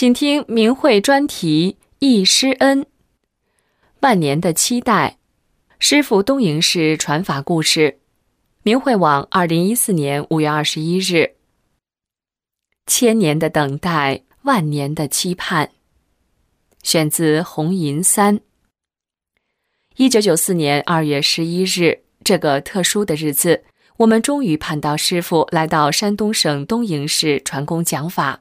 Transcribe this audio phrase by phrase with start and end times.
[0.00, 2.84] 请听明慧专题《忆师恩》，
[4.00, 5.18] 万年的期待，
[5.78, 7.98] 师傅东营市传法故事。
[8.62, 11.34] 明慧网二零一四年五月二十一日。
[12.86, 15.70] 千年的等待，万年的期盼。
[16.82, 18.38] 选自《红银三》。
[19.96, 23.64] 一九九四年二月十一日，这个特殊的日子，
[23.98, 28.40] 我们终于盼到师傅来到山东省东营市传功讲法。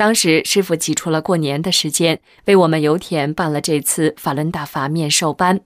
[0.00, 5.60] 当时，师傅挤出了过年的时间，为我们油田办了这次法轮大法面授班。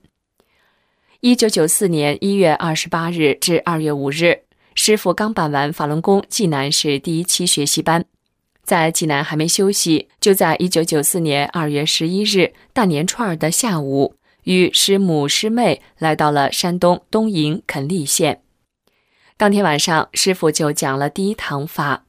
[1.21, 4.41] 一九九四年一月二十八日至二月五日，
[4.73, 8.03] 师傅刚办完法轮功济南市第一期学习班，
[8.61, 18.41] 在济南还没休息，就在一九九四年二月十一日大年初二的下午，与师母师妹来到了山东东营垦利县。
[19.37, 22.04] 当天晚上，师傅就讲了第一堂法。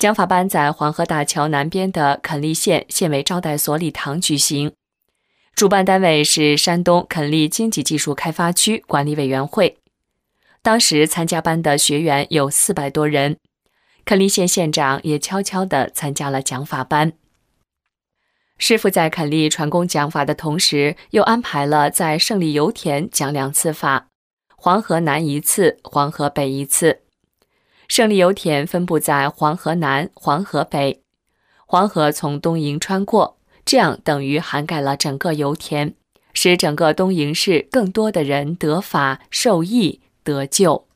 [0.00, 4.72] 讲法班在黄河大桥南边的垦利县县委招待所礼堂举行，
[5.54, 9.76] 主办单位是山东垦利经济技术开发区管理委员会。
[10.62, 13.36] 当时参加班的学员有四百多人，
[14.06, 17.12] 垦利县县长也悄悄地参加了讲法班。
[18.56, 24.06] 师傅在垦利传功讲法的同时，又安排了在胜利油田讲两次法，
[24.56, 27.02] 黄河南一次，黄河北一次。
[27.90, 31.02] 胜利油田分布在黄河南、黄河北，
[31.66, 35.92] 黄河从东营穿过，这样等于涵盖了整个油田，
[36.32, 40.86] 使整个东营市更多的人得法、受益、得救。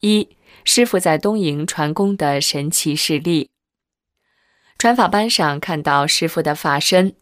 [0.00, 0.28] 一
[0.62, 3.48] 师傅在东营传功的神奇事例。
[4.76, 7.14] 传法班上看到师傅的法身，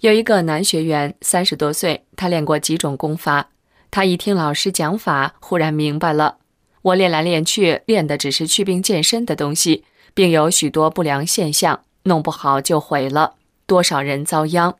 [0.00, 3.50] 有一个男学员，三十多岁，他练过几种功法，
[3.90, 6.38] 他一听老师讲法，忽然明白了。
[6.82, 9.84] 我练来练去，练的只是祛病健身的东西，
[10.14, 13.34] 并有许多不良现象，弄不好就毁了，
[13.66, 14.76] 多少人遭殃。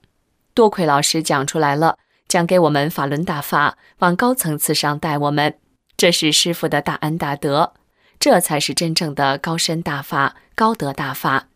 [0.54, 5.56] 多亏老师讲出来了，讲给我们法轮大法，往高层次上带我们，
[5.96, 7.72] 这是师傅的大恩大德，
[8.18, 11.48] 这才是真正的高深大法、高德大法。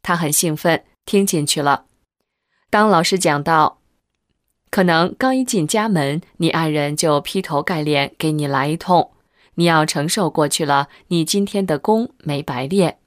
[0.00, 1.86] 他很兴奋，听进去了。
[2.70, 3.80] 当老师讲到，
[4.70, 9.10] 可能刚一进家门，你爱人就劈头盖脸给你来一通。
[9.54, 12.98] 你要承受过去了，你今天的功没白练。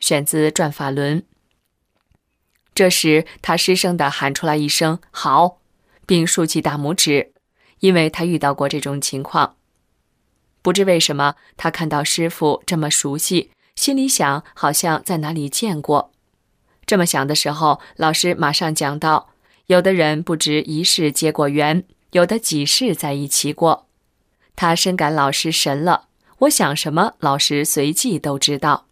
[0.00, 1.20] 选自《转法轮》。
[2.74, 5.60] 这时，他失声的喊出来一声“好”，
[6.06, 7.32] 并竖起大拇指，
[7.80, 9.56] 因为他遇到过这种情况。
[10.62, 16.12] 不知为什么，他看到师傅这么熟悉，心里想好像在哪里见过。
[16.84, 19.34] 这么想的时候，老师马上讲到：
[19.66, 23.86] 有的人不止一世结过缘，有的几世在一起过。
[24.54, 26.08] 他深感老师神了，
[26.40, 28.86] 我想什么，老师随即都知道。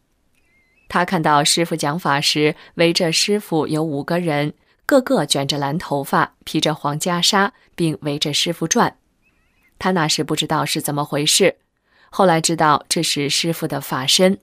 [0.88, 4.54] 他看到师傅讲法时，围着师傅有五个人，
[4.87, 8.97] 个个卷着蓝头发，披着黄袈裟，并围着师傅转。
[9.78, 11.59] 他那时不知道是怎么回事，
[12.10, 14.38] 后来知道这是师傅的法身。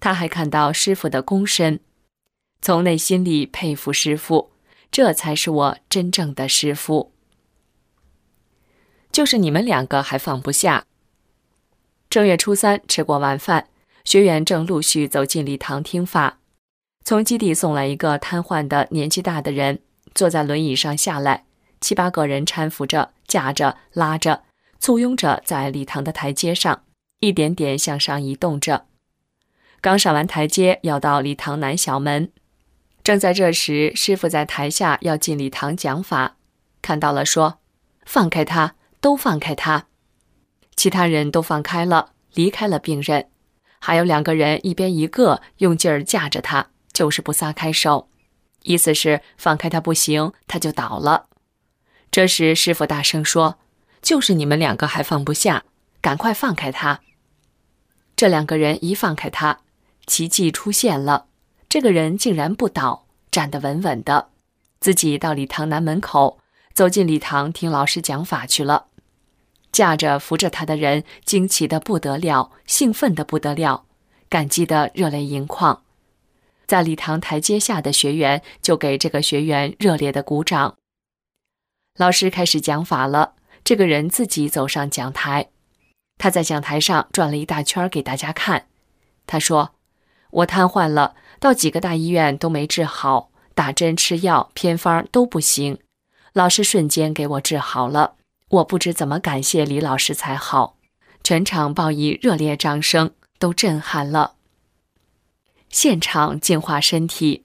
[0.00, 1.80] 他还看到师傅的功身，
[2.62, 4.52] 从内心里佩服师傅，
[4.90, 7.12] 这才是我真正的师傅。
[9.12, 10.84] 就是你们两个还放不下。
[12.08, 13.68] 正月初三吃过晚饭，
[14.04, 16.38] 学员正陆续走进礼堂听法。
[17.04, 19.80] 从基地送来一个瘫痪的年纪大的人，
[20.14, 21.44] 坐在轮椅上下来，
[21.80, 24.44] 七八个人搀扶着、架着、拉着，
[24.78, 26.82] 簇拥着在礼堂的台阶上，
[27.20, 28.86] 一点点向上移动着。
[29.80, 32.30] 刚上完台阶，要到礼堂南小门。
[33.04, 36.36] 正在这时，师傅在台下要进礼堂讲法，
[36.82, 37.58] 看到了，说
[38.06, 38.74] ：“放开他。”
[39.06, 39.86] 都放开他，
[40.74, 43.28] 其他人都放开了，离开了病人，
[43.78, 48.08] 还有两个人一边一个用劲儿架着他，就是不撒开手，
[48.62, 51.28] 意思是放开他不行，他就倒了。
[52.10, 53.60] 这时师傅大声说
[54.02, 55.62] ：“就是你们两个还放不下，
[56.00, 56.98] 赶快放开他。”
[58.16, 59.60] 这两个人一放开他，
[60.08, 61.26] 奇迹出现了，
[61.68, 64.30] 这个人竟然不倒，站得稳稳的，
[64.80, 66.40] 自己到礼堂南门口，
[66.74, 68.86] 走进礼堂听老师讲法去了。
[69.76, 73.84] 架着扶着他的人惊奇的不得了，兴奋的不得了，
[74.26, 75.82] 感激的热泪盈眶。
[76.66, 80.76] 在礼堂台阶下的学员就给这个学员热烈的鼓掌。
[81.98, 85.50] 老师开始讲法了，这个人自己走上讲台，
[86.16, 88.68] 他在讲台上转了一大圈给大家看。
[89.26, 89.74] 他说
[90.40, 95.78] ：“我瘫痪了，到几个大医院都没治好，打针吃药偏方都不行，
[96.32, 98.14] 老师瞬间给我治好了。
[98.48, 100.76] 我不知怎么感谢李老师才好。”
[101.24, 103.10] 全场报以热烈掌声，
[103.40, 104.34] 都震撼了。
[105.70, 107.44] 现场净化身体。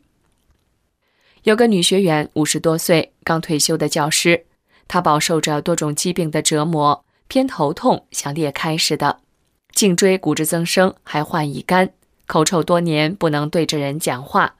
[1.41, 4.45] 有个女学员，五十多岁，刚退休的教师，
[4.87, 9.21] 她饱受着多种疾病的折磨，偏头痛像裂开似的，
[9.73, 11.91] 颈椎骨质增生，还患乙肝，
[12.27, 14.57] 口臭多年，不能对着人讲话，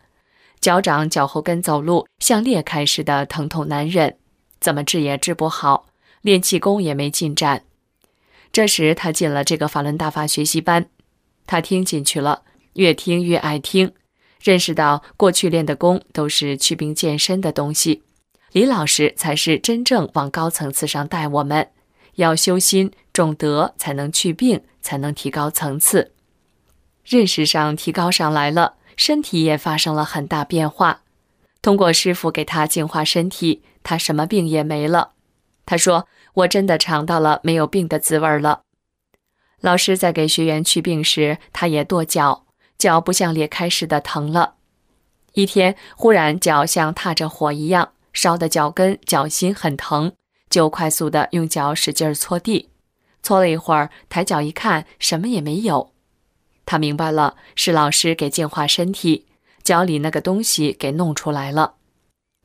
[0.59, 4.17] 脚掌、脚后跟走路像裂开似的，疼痛难忍，
[4.59, 5.85] 怎么治也治不好，
[6.21, 7.63] 练气功也没进展。
[8.51, 10.87] 这时，他进了这个法轮大法学习班，
[11.45, 12.43] 他听进去了。
[12.75, 13.91] 越听越爱听，
[14.41, 18.01] 认识到过去练的功都是去病健身的东西，
[18.53, 21.69] 李老师才是真正往高层次上带我们。
[22.15, 26.13] 要修心重德，才能去病，才能提高层次。
[27.03, 31.01] 认识上提高上来了，身体也发生了很大变化。
[31.61, 35.11] 通过师傅给他净化身体，他什么病也没了。
[35.71, 38.63] 他说：“我真的尝到了没有病的滋味了。”
[39.61, 42.45] 老师在给学员去病时，他也跺脚。
[42.77, 44.55] 脚不像裂开似的疼了，
[45.31, 50.11] 一天忽然脚像踏着火一样，烧的脚跟、脚心很疼，
[50.49, 52.69] 就快速的用脚使劲搓地，
[53.23, 55.93] 搓了一会儿，抬脚一看，什么也没有。
[56.65, 59.25] 他明白了，是老师给净化身体，
[59.63, 61.75] 脚里那个东西给弄出来了。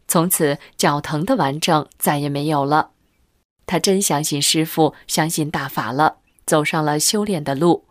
[0.07, 2.91] 从此脚疼的完整再也没有了。
[3.67, 7.85] 他真相信师傅，相信大法了，走上了修炼的路。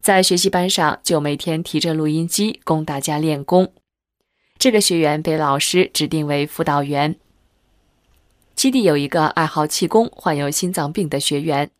[0.00, 3.72] 在学习班上，就每天提着录音机供大家练功。
[4.58, 7.16] 这个学员被老师指定为辅导员。
[8.54, 11.70] 基地有一个爱好气功、患有心脏病的学员。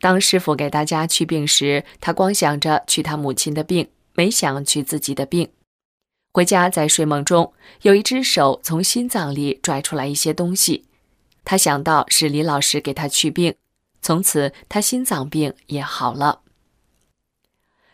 [0.00, 5.50] 当师傅给大家去病时，他光想着去他母亲的病，没想去自己的病。
[6.32, 7.52] 回家在睡梦中，
[7.82, 10.86] 有一只手从心脏里拽出来一些东西，
[11.44, 13.54] 他想到是李老师给他去病，
[14.00, 16.40] 从此他心脏病也好了。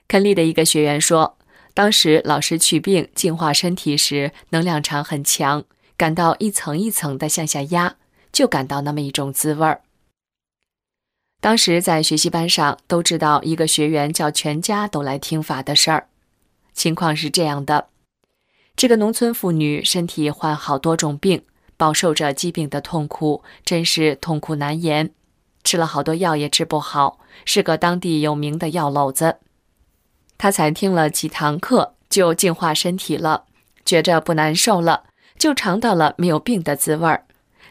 [0.06, 1.36] 肯利的一个学员说
[1.74, 5.64] ：“当时老师去病、净化身体时，能量场很强，
[5.96, 7.96] 感到一层一层的向下压，
[8.32, 9.82] 就感到那么一种滋味儿。
[11.40, 16.08] 当时在学习班上都知道一个学员叫全家都来听法的事儿。
[16.72, 17.88] 情况是这样的：
[18.74, 21.44] 这个农村妇女身体患好多种病，
[21.78, 25.10] 饱受着疾病的痛苦，真是痛苦难言，
[25.64, 29.36] 吃了好多药也治不好，是个当地有名的药篓子。”
[30.36, 33.44] 他才听了几堂课，就净化身体了，
[33.84, 35.04] 觉着不难受了，
[35.38, 37.24] 就尝到了没有病的滋味儿。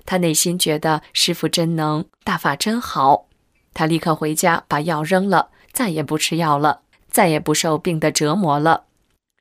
[0.06, 3.28] 他内心觉得师傅真能，大法真好。
[3.74, 8.86] 他立刻回家把药扔了，再也不吃药了，再也不受病的折磨了。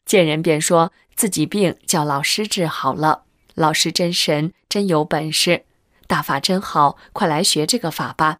[0.04, 3.22] 见人便说自己病叫老师治好了，
[3.56, 5.64] 老师真神，真有本事，
[6.06, 8.38] 大法真好，快来学这个法吧。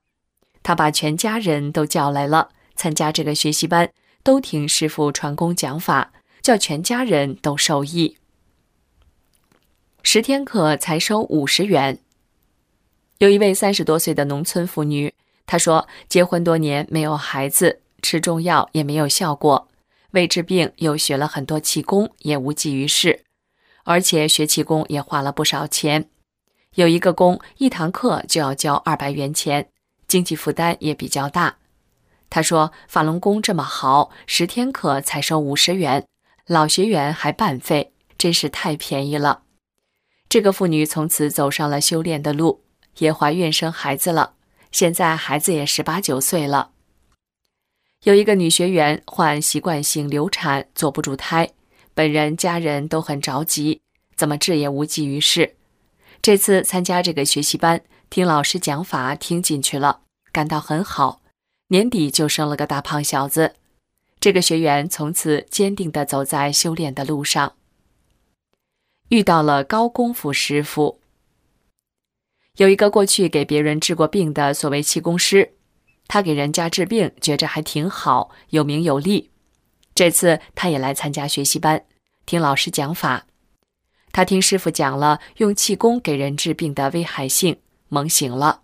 [0.63, 3.91] 他把全家人都叫来了，参加这个学习班。
[4.23, 8.19] 都听师傅传功讲法，叫全家人都受益。
[10.03, 12.01] 十天课才收五十元。
[13.19, 15.15] 有一位三十多岁的农村妇女，
[15.47, 19.69] 她说结婚多年没有孩子，吃中药也没有效果，
[20.11, 23.26] 为治病又学了很多气功，也无济于事，
[23.87, 26.11] 而且学气功也花了不少钱，
[26.75, 29.69] 有一个功一堂课就要交二百元钱，
[30.09, 31.59] 经济负担也比较大。
[32.29, 36.05] 他说：“法轮功这么好，十天课才收五十元，
[36.47, 39.45] 老学员还半费，真是太便宜了。”
[40.29, 42.65] 这个妇女从此走上了修炼的路，
[42.99, 44.35] 也怀孕生孩子了，
[44.73, 46.73] 现在孩子也十八九岁了。
[48.03, 51.49] 有一个女学员患习惯性流产，坐不住胎，
[51.97, 53.81] 本人家人都很着急，
[54.15, 55.57] 怎么治也无济于事。
[56.21, 61.23] 这次参加这个学习班，听老师讲法，听进去了，感到很好。
[61.69, 63.55] 年底就生了个大胖小子，
[64.21, 67.55] 这个学员从此坚定地走在修炼的路上。
[69.09, 71.01] 遇到了高功夫师傅，
[72.59, 75.55] 有一个过去给别人治过病的所谓气功师，
[76.07, 79.31] 他给人家治病，觉着还挺好，有名有利。
[79.97, 81.83] 这次他也来参加学习班，
[82.27, 83.25] 听老师讲法。
[84.13, 88.61] 他听师傅讲了用气功给人治病的危害性，猛醒了。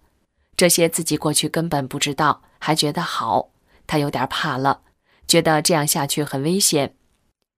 [0.58, 3.48] 这些自己过去根本不知道，还觉得好。
[3.86, 4.82] 他有点怕了，
[5.26, 6.94] 觉得这样下去很危险。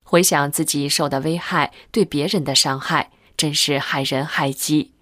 [0.04, 4.92] 回想自己受的危害，对别人的伤害，真是害人害己。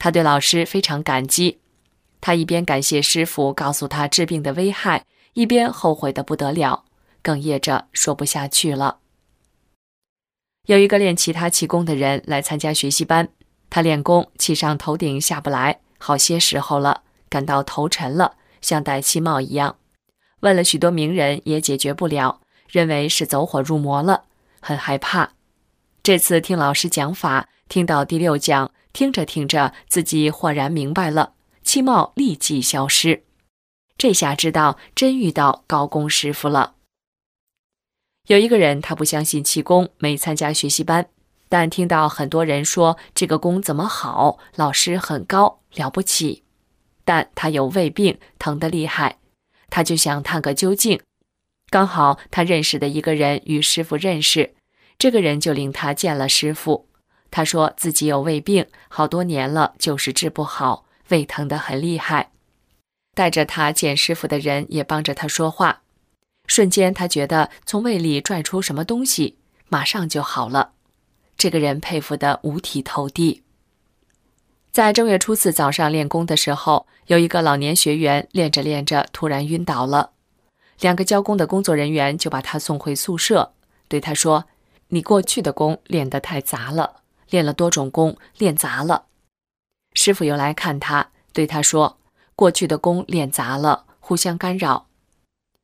[0.00, 1.60] 他对老师非常感激。
[2.20, 5.04] 他一边感谢师傅告诉他治病的危害，
[5.34, 6.84] 一边后悔的不得了，
[7.22, 8.98] 哽咽着说不下去了。
[10.66, 13.28] 有一个练其他气功的人来参加学习班，
[13.68, 19.76] 他练功气上头顶下不来，好些时候了，感到头沉了，像戴气帽一样。
[20.40, 24.24] 问了许多名人也解决不了，认为是走火入魔了，
[24.60, 25.32] 很害怕。
[26.02, 31.34] 这次听老师讲法，听到第六讲，听着听着，自己豁然明白了。
[31.62, 33.22] 气帽立即消失，
[33.96, 36.74] 这下知道真遇到高工师傅了。
[38.28, 41.08] 有一个人，他不相信气功，没参加学习班，
[41.48, 46.44] 但听到很多人说这个功怎么好，老师很高了不起，
[47.04, 49.18] 但他有胃病，疼得厉害，
[49.68, 51.00] 他就想探个究竟。
[51.68, 54.54] 刚好他认识的一个人与师傅认识，
[54.98, 56.88] 这个人就领他见了师傅。
[57.30, 60.84] 他说自己有胃病，好多年了，就是治不好。
[61.08, 62.30] 胃疼得很厉害，
[63.14, 65.81] 带着他见师傅的人也帮着他说话，
[66.52, 69.38] 瞬间他觉得从胃里拽出什么东西，
[69.70, 70.72] 马上就好了。
[71.38, 73.42] 这个人佩服得五体投地。
[74.70, 80.10] 在正月初四早上练功的时候，有一个老年学员练着练着突然晕倒了，
[80.80, 83.54] 两个教功的工作人员就把他送回宿舍，
[83.88, 84.44] 对他说
[84.88, 86.96] ：“你过去的功练得太杂了，
[87.30, 89.06] 练了多种功，练杂了。”
[89.96, 91.96] 师傅又来看他，对他说
[92.36, 94.88] ：“过去的功练杂了，互相干扰。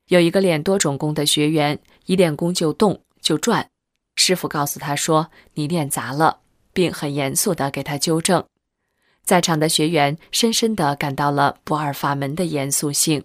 [0.09, 3.69] 有一个练多种功的学员，一练功就动就转。
[4.17, 6.39] 师傅告诉他说：‘你练杂了，
[6.73, 8.43] 并很严肃地给他纠正。’
[9.23, 13.23] 在场的学员深深地感到了不二法门的严肃性。”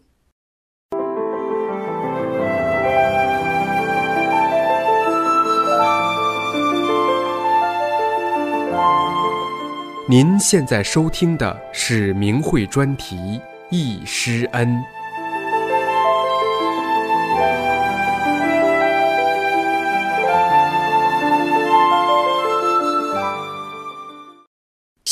[10.09, 13.15] 您现在收听的是明慧专题
[13.69, 14.67] 《易师恩》。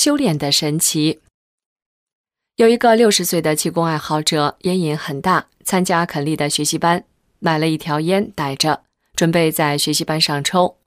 [0.01, 1.19] 修炼的神奇。
[2.55, 7.03] 有一个六十岁的气功爱好者，烟瘾很大，参加肯利的学习班，
[7.37, 8.81] 买了一条烟带着，
[9.13, 10.79] 准备在学习班上抽。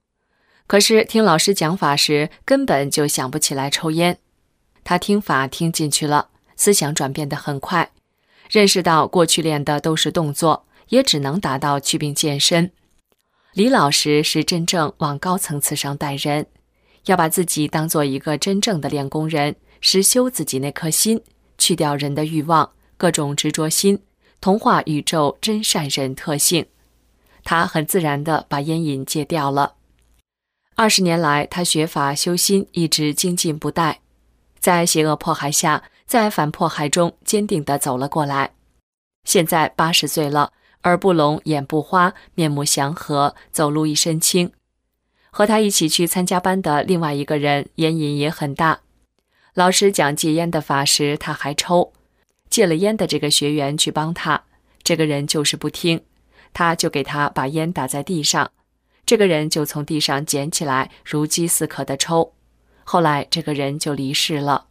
[0.66, 4.18] 可是听老师讲法时，根本就想不起来抽烟。
[4.82, 7.92] 他听法听进去了，思想转变得很快，
[8.50, 12.72] 认识到过去练的都是动作，也只能达到祛病健身。
[13.52, 16.46] 李老师是真正往高层次上带人，
[17.06, 21.20] 要把自己当做一个真正的练功人，实修自己那颗心，
[21.58, 24.00] 去掉人的欲望、各种执着心，
[24.40, 26.66] 同化宇宙真善人特性。
[27.42, 29.74] 他很自然地把烟瘾戒掉了。
[30.76, 33.96] 二十年来，他学法修心一直精进不怠，
[34.58, 38.54] 在邪恶迫害下，在反迫害中坚定地走了过来。
[39.24, 44.50] 现在八十岁了，耳不聋，眼不花，面目祥和，走路一身轻。
[45.36, 48.82] 和他一起去参加班的另外一个人，烟瘾也很大。
[49.54, 51.92] 老师讲戒烟的法时，他还抽。
[52.48, 54.44] 戒了烟的这个学员去帮他，
[54.84, 56.00] 这个人就是不听，
[56.52, 58.52] 他就给他把烟打在地上。
[59.04, 62.32] 这个人就从地上捡起来，如饥似渴的抽。
[62.84, 64.68] 后来这个人就离世了。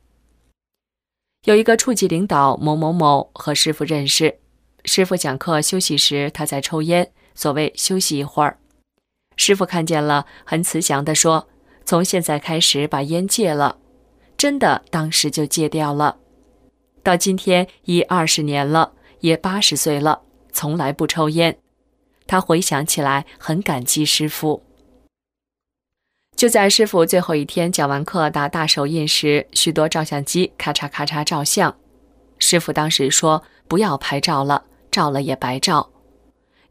[1.43, 4.39] 有一个处级领导某某某和师傅认识，
[4.85, 8.57] 师傅讲课休息时他在抽烟，所谓休息一会儿。
[9.35, 11.47] 师傅看见了，很慈祥地说
[11.85, 13.77] ：“从现在开始把烟戒了。”
[14.37, 16.17] 真的，当时就戒掉了。
[17.01, 20.21] 到今天已二十年了，也八十岁了，
[20.51, 21.57] 从来不抽烟。
[22.27, 24.63] 他回想起来，很感激师傅。
[26.35, 31.75] 就在师傅最后一天讲完课打大手印时，许多照相机咔嚓咔嚓照相。
[32.39, 35.89] 师傅当时说：“不要拍照了，照了也白照。”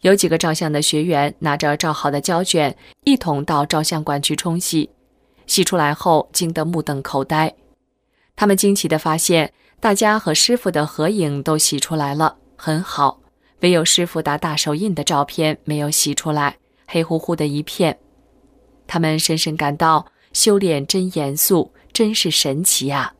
[0.02, 4.90] 有几个照相的学员拿着照好的胶卷，一同到照相馆去冲洗。
[5.46, 7.54] 洗出来后，惊得目瞪口呆。
[8.34, 13.20] 他们惊奇地发现，大家和师傅的合影都洗出来了，很好。
[13.60, 16.56] 唯有师傅打大手印的照片没有洗出来，
[16.88, 17.96] 黑乎乎的一片。
[18.88, 23.14] 他们深深感到修炼真严肃，真是神奇啊！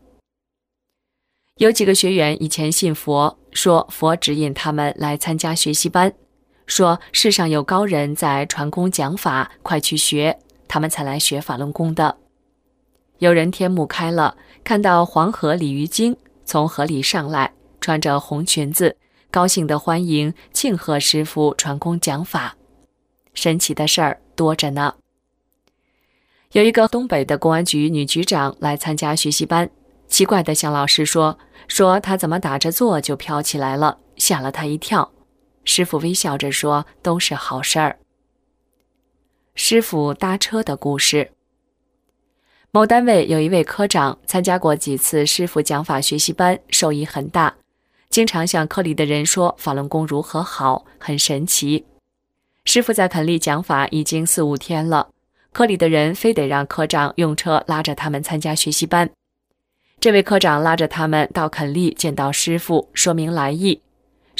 [1.59, 6.12] 有几个学员以前信佛，说佛指引他们来参加学习班，
[6.73, 12.17] 说世上有高人在传功讲法，快去学，他们才来学法轮功的。
[13.19, 17.52] 有人天目开了，看到黄河鲤鱼精从河里上来。
[17.79, 18.97] 穿着红裙子，
[19.31, 22.57] 高兴地欢迎庆贺师傅传功讲法。
[23.35, 24.95] 神奇的事儿多着呢。
[26.52, 29.69] 有一个东北的公安局女局长来参加学习班，
[30.09, 31.38] 奇怪地向老师说
[31.69, 35.12] ：“说她怎么打着坐就飘起来了，吓了她一跳。”
[35.64, 37.99] 师傅微笑着说：“都是好事儿。”
[39.54, 41.33] 师傅搭车的故事。
[42.71, 47.54] 某单位有一位科长，参加过几次师傅讲法学习班，受益很大，
[48.09, 51.85] 经常向科里的人说法轮功如何好，很神奇。
[52.64, 55.11] 师傅在肯利讲法已经四五天了，
[55.52, 59.11] 科里的人非得让科长用车拉着他们参加学习班。
[60.00, 63.83] 这位科长拉着他们到肯利见到师傅，说明来意。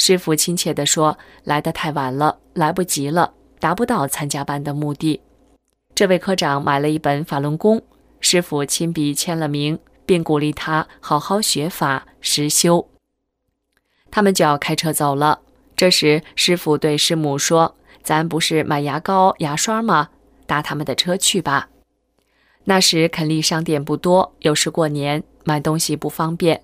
[0.05, 5.21] 师傅亲切地说：“来得太晚了，来不及了，达不到参加班的目的。”
[5.95, 7.81] 这位科长买了一本法轮功。
[8.19, 12.89] 师傅亲笔签了名，并鼓励他好好学法实修。
[14.11, 15.39] 他们就要开车走了。
[15.73, 20.09] 这时，师傅对师母说：“咱不是买牙膏、牙刷吗？
[20.45, 21.69] 搭他们的车去吧。”
[22.65, 26.61] 那时肯利商店不多，又是过年，买东西不方便。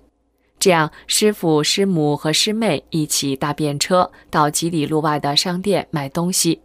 [0.60, 6.60] 这样，师傅、师母和师妹一起搭便车到几里路外的商店买东西。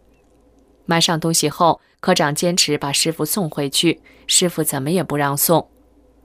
[0.84, 4.02] 买上东西后，科长坚持把师傅送回去。
[4.26, 5.66] 师傅怎么也不让送。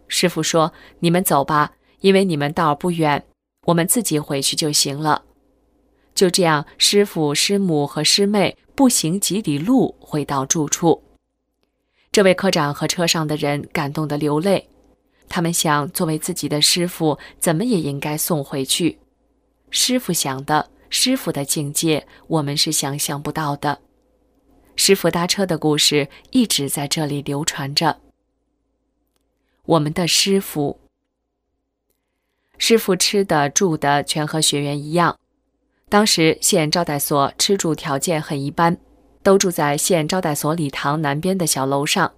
[0.10, 3.24] 师傅说：“你们走吧，因为你们道不远，
[3.68, 5.24] 我们自己回去就行了。”
[6.14, 11.02] 就这样，师傅、师母和师妹步行几里路回到住处。
[12.12, 14.68] 这位科长和车上的人感动得流泪。
[15.32, 19.00] 他们想，作为自己的师傅，怎么也应该送回去。
[19.70, 23.80] 师傅想的，师傅的境界，我们是想象不到的。
[24.76, 28.02] 师傅搭车的故事一直在这里流传着。
[29.64, 30.82] 我们的师傅，
[32.58, 35.18] 师傅吃的住的全和学员一样。
[35.88, 38.78] 当时县招待所吃住条件很一般，
[39.24, 42.12] 都住在县招待所礼堂南边的小楼上。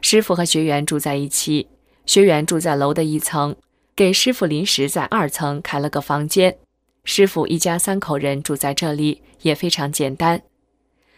[0.00, 1.68] 师傅和学员住在一起，
[2.06, 3.54] 学员住在楼的一层，
[3.94, 6.56] 给师傅临时在二层开了个房间。
[7.04, 10.40] 师傅一家三口人住在这里，也非常简单。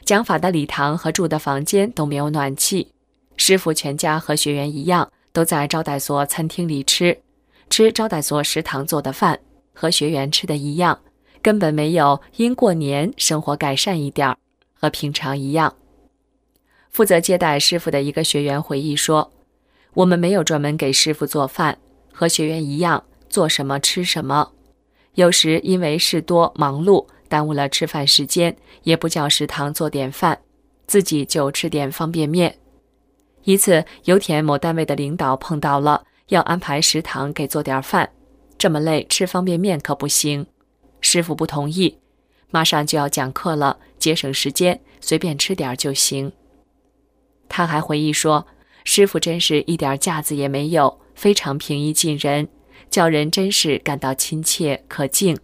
[0.05, 2.93] 讲法的礼堂和住的房间都没有暖气，
[3.37, 7.21] 师傅全家和学员一样，都在招待所餐厅里吃，
[7.69, 9.39] 吃招待所食堂做的饭，
[9.75, 10.99] 和学员吃的一样，
[11.43, 14.39] 根本没有因过年生活改善一点儿，
[14.73, 15.75] 和平常一样。
[16.91, 19.31] 负责接待师傅的一个学员回忆说
[19.95, 21.79] ：“我们没有专门给师傅做饭，
[22.13, 24.53] 和学员一样，做什么吃什么，
[25.15, 30.41] 有时因为事多忙碌。”耽误了吃饭时间，也不叫食堂做点饭，
[30.87, 32.57] 自己就吃点方便面。
[33.45, 38.09] 一次，油田某单位的领导碰到了，要安排食堂给做点饭，
[38.57, 40.47] 这么累吃方便面可不行。
[41.03, 41.99] 师傅不同意，
[42.51, 46.33] 马上就要讲课了，节省时间，随便吃点就行。
[47.47, 48.47] 他还回忆说，
[48.91, 52.49] 师傅真是一点架子也没有，非常平易近人，
[52.89, 55.39] 叫人真是感到亲切可敬。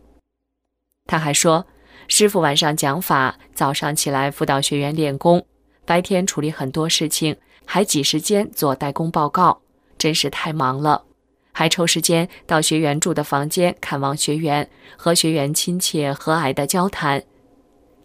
[1.04, 1.66] 他还说。
[2.08, 5.46] 师傅晚上讲法，早上起来辅导学员练功，
[5.84, 9.60] 白天处理很多事情，还挤时间做代工报告，
[9.98, 11.04] 真是太忙了。
[11.52, 17.22] 还抽时间到学员住的房间看望学员，和学员亲切和蔼的交谈。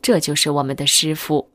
[0.02, 1.50] 这就是我们的师傅。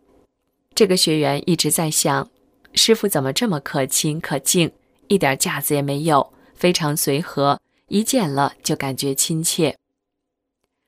[0.74, 2.30] 这个学员一直在想，
[2.74, 4.70] 师傅怎么这么可亲可敬，
[5.08, 9.76] 一点架子也没有，非常随和，一见了就感觉亲切。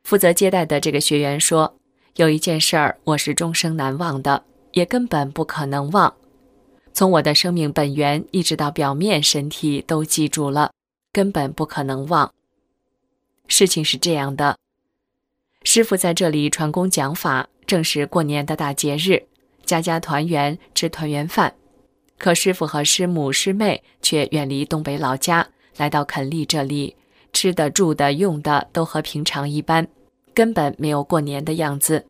[0.02, 1.78] 负责接待的这个学员说
[2.16, 6.14] ：“有一件事儿我是终生难忘的，也根本不可能忘。
[6.92, 10.72] 从我的生命本源一直到表面身体都记住了，
[11.12, 12.32] 根本不可能忘。
[13.48, 14.58] 事情是这样的，
[15.62, 19.26] 师傅在这里传功讲法，正是过年的大节日，
[19.64, 21.54] 家家团圆吃团圆饭。
[22.18, 26.96] 可师傅和师母师妹却远离东北老家，来到垦利这里，
[27.32, 29.86] 吃的住的用的都和平常一般。”
[30.34, 32.04] 根本没有过年的样子，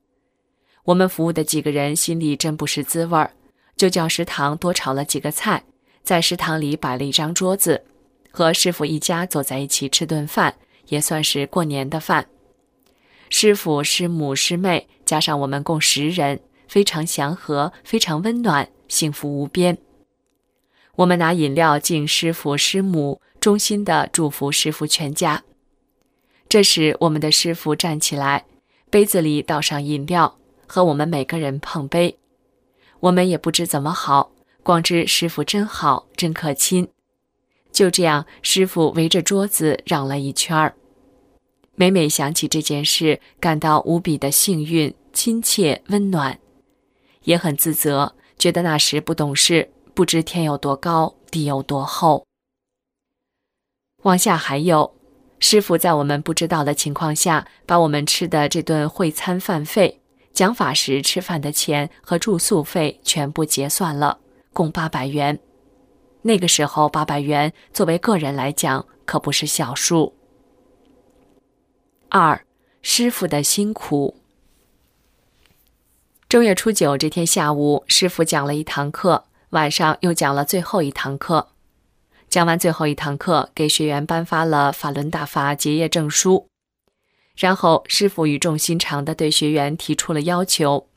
[0.83, 3.31] 我们服务的几个人心里真不是滋味儿，
[3.77, 5.63] 就叫食堂多炒了几个菜，
[6.03, 7.85] 在食堂里摆了一张桌子，
[8.33, 10.57] 和师傅一家坐在一起吃顿饭，
[10.89, 12.27] 也算是过年的饭。
[13.31, 19.79] 师傅、师母、师妹加上我们共十人，非常祥和，非常温暖，幸福无边。
[20.97, 25.45] 我们拿饮料敬师傅、师母，衷心的祝福师傅全家。
[26.49, 28.47] 这时，我们的师傅站起来，
[28.89, 32.19] 杯子里倒上饮料，和我们每个人碰杯。
[33.01, 34.33] 我们也不知怎么好，
[34.63, 36.89] 光知师傅真好，真可亲。
[37.71, 40.75] 就这样，师傅围着桌子让了一圈儿。
[41.75, 46.39] 每每想起这件事，感到无比的幸运、亲切、温暖，
[47.25, 52.27] 也很自责，觉得那时不懂事，不知天有多高，地有多厚。
[54.03, 54.95] 往下还有，
[55.39, 60.03] 师傅在我们不知道的情况下，把我们吃的这顿会餐饭费、
[60.35, 64.19] 讲法时吃饭的钱和住宿费全部结算了，
[64.53, 65.39] 共八百元。
[66.21, 70.15] 那个时候，八百元作为个人来讲可不是小数。
[72.11, 72.45] 二，
[72.83, 74.21] 师傅的辛苦。
[76.29, 81.49] 正月初九这天下午，师傅讲了一堂课，晚上又讲了最后一堂课。
[82.29, 86.49] 讲完最后一堂课，给学员颁发了法轮大法结业证书。
[87.37, 90.89] 然后，师傅语重心长地对学员提出了要求：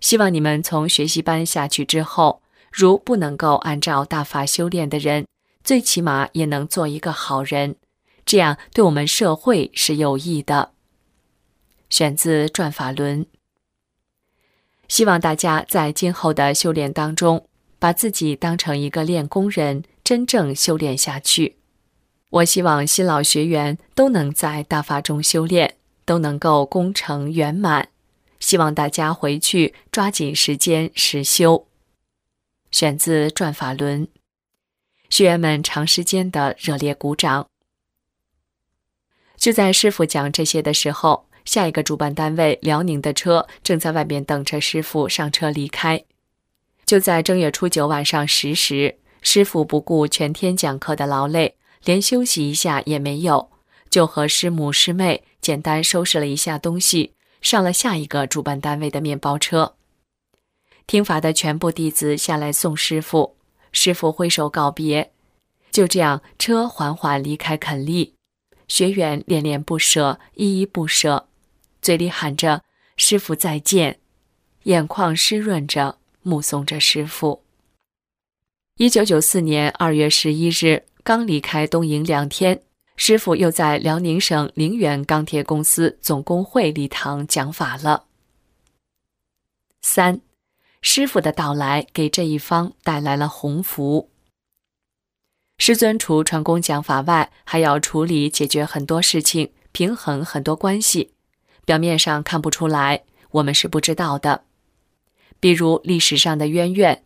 [0.00, 2.42] 希望你们从学习班下去之后。
[2.72, 5.26] 如不能够按照大法修炼的人，
[5.64, 7.76] 最起码也能做一个好人，
[8.26, 10.72] 这样对我们社会是有益的。
[11.88, 13.24] 选自《转法轮》。
[14.88, 17.46] 希望大家在今后的修炼当中，
[17.78, 21.56] 把自己当成一个练功人，真正修炼下去。
[22.30, 27.88] 我希望新老学员都能在大法中修炼，都能够功成圆满。
[28.38, 31.66] 希望大家回去抓紧时间实修。
[32.70, 34.06] 选自《转法轮》，
[35.08, 37.46] 学员们长时间的热烈鼓掌。
[39.36, 46.04] 就在师傅讲这些的时候，下一个主办单位辽宁的车正在外面等着师傅上车离开。
[46.84, 53.50] 就在正月初九晚上十时，师傅不顾全天讲课的劳累，连休息一下也没有，
[53.88, 59.74] 就和师母师妹简单收拾了一下东西，上了下一个主办单位的面包车。
[60.86, 63.36] 听法的全部弟子下来送师傅，
[63.72, 65.12] 师傅挥手告别。
[65.72, 68.14] 就这样，车缓缓离开垦利，
[68.68, 71.26] 学员恋恋不舍，依依不舍，
[71.86, 72.64] 嘴里喊着
[72.98, 74.00] “师傅再见”，
[74.66, 77.44] 眼眶湿润着，目送着师傅。
[78.78, 82.60] 一九九四年二月十一日，刚离开东营两天，
[82.96, 88.06] 师傅又在辽宁省凌源钢铁公司总工会礼堂讲法了。
[89.80, 90.20] 三。
[90.82, 94.10] 师傅的到来给这一方带来了鸿福。
[95.58, 101.12] 师尊除传功讲法外，还要处理解决很多事情，平衡很多关系。
[101.66, 103.02] 表面上看不出来，
[103.32, 104.44] 我们是不知道的。
[105.38, 107.02] 比如历史上的渊源，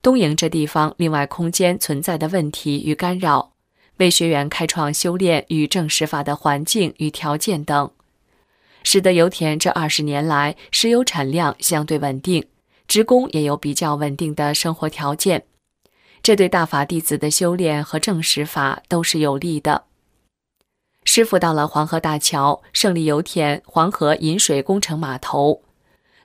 [0.00, 3.54] 东营这地方另外空间存在的问题与干扰，
[3.96, 7.90] 为学员开创修炼与正实法的环境与条件等，
[8.84, 12.46] 使得油田这二十年来石油产量相对稳定。
[12.86, 15.46] 职工也有比较稳定的生活条件，
[16.22, 19.84] 这对大法弟子的修炼和正实法都是有利的。
[21.04, 25.62] 师傅到了黄河大桥、胜利油田、黄河引水工程码头，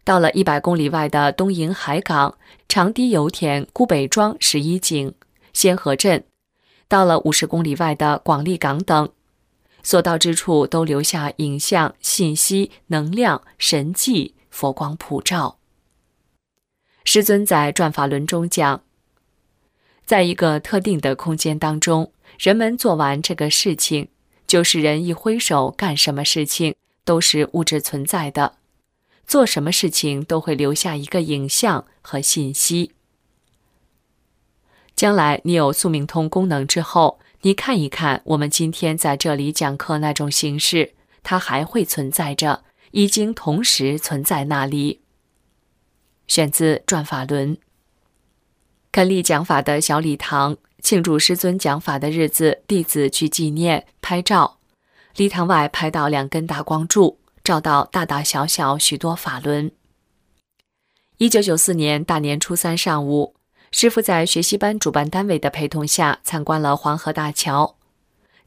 [0.03, 2.37] 到了一百公里外的东营海港、
[2.67, 5.13] 长堤油田、沽北庄十一井、
[5.53, 6.23] 仙河镇，
[6.87, 9.09] 到了五十公里外的广利港等，
[9.83, 15.57] 所到之处都留下影像、信息、能量、神迹、佛光普照。
[17.03, 18.81] 师尊在《转法轮》中讲，
[20.05, 24.07] 在一个特定的空间当中，人们做完这个事情，
[24.49, 26.73] 就是人一挥手干什么事情
[27.05, 28.55] 都是物质存在的，
[29.27, 32.91] 做什么事情都会留下一个影像和信息。
[34.95, 45.01] 将来你有宿命通功能之后，你看一看我们今天在这里讲课那种形式，它还会存在着，已经同时存在那里。
[46.27, 47.55] 选自《转法轮》。
[48.91, 50.57] 肯利讲法的小礼堂，
[50.89, 54.57] 庆祝师尊讲法的日子，弟子去纪念拍照。
[55.15, 59.71] 礼堂外拍到两根大光柱，照到大大小小许多法轮。
[61.17, 63.35] 一九九四年大年初三上午，
[63.69, 67.75] 师傅在学习班主办单位的陪同下参观了黄河大桥，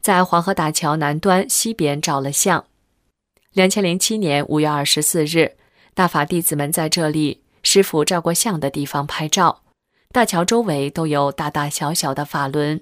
[0.01, 2.65] 在黄河大桥南端西边照了相。
[3.53, 5.55] 两千零七年五月二十四日，
[5.93, 7.41] 大法弟子们在这里。
[7.63, 9.62] 师傅照过相的地方拍照，
[10.13, 12.79] 大桥周围都有大大小小的法轮。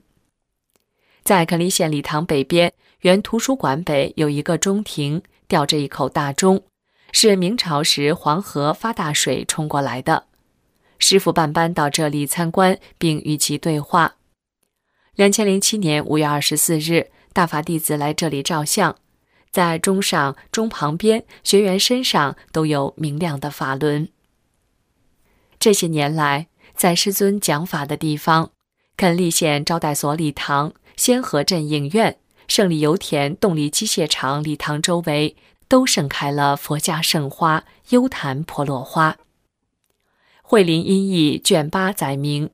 [1.24, 6.62] 在垦利县礼堂北边，原图书馆北有一个中庭，吊着一口大钟，
[7.14, 10.26] 是明朝时黄河发大水冲过来的。
[11.00, 14.16] 师傅办班到这里参观，并与其对话。
[15.16, 18.98] 两千零七年五月二十四日，大法弟子来这里照相，
[19.50, 24.10] 在钟上、钟旁边、学员身上都有明亮的法轮。
[25.58, 26.48] 这些年来，
[26.82, 28.50] 在师尊讲法的地方，
[28.98, 32.18] 垦利县招待所礼堂、仙河镇影院、
[32.48, 35.36] 胜利油田、动力机械厂礼堂周围
[35.68, 39.16] 都盛开了佛家圣花优昙婆罗花。
[40.42, 42.50] 慧林音译卷八载明：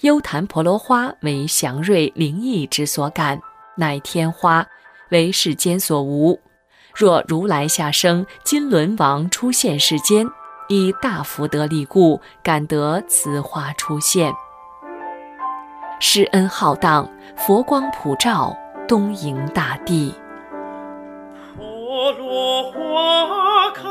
[0.00, 3.40] 优昙婆罗花为祥瑞灵异之所感，
[3.76, 4.66] 乃天花，
[5.10, 6.36] 为世间所无。
[6.92, 10.28] 若如来下生，金轮王出现世间，
[10.68, 14.32] 以大福德力故，感得此花出现。
[16.00, 18.56] 施恩浩荡，佛光普照
[18.88, 20.14] 东瀛大地。
[21.56, 23.84] 婆罗花开，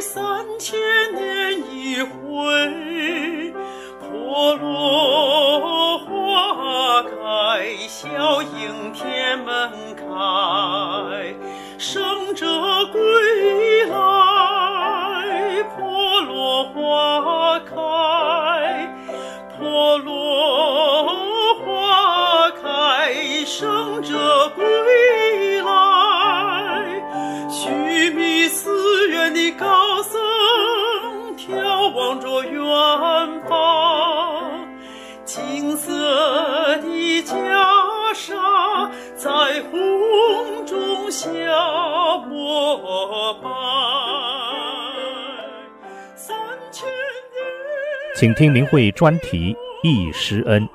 [0.00, 0.78] 三千
[1.14, 3.54] 年一回。
[4.00, 7.08] 婆罗花开，
[7.88, 10.04] 笑迎天门开，
[11.78, 12.46] 生者
[12.92, 13.00] 归
[48.18, 49.52] 请听明慧专题
[49.82, 50.66] 《忆师恩》，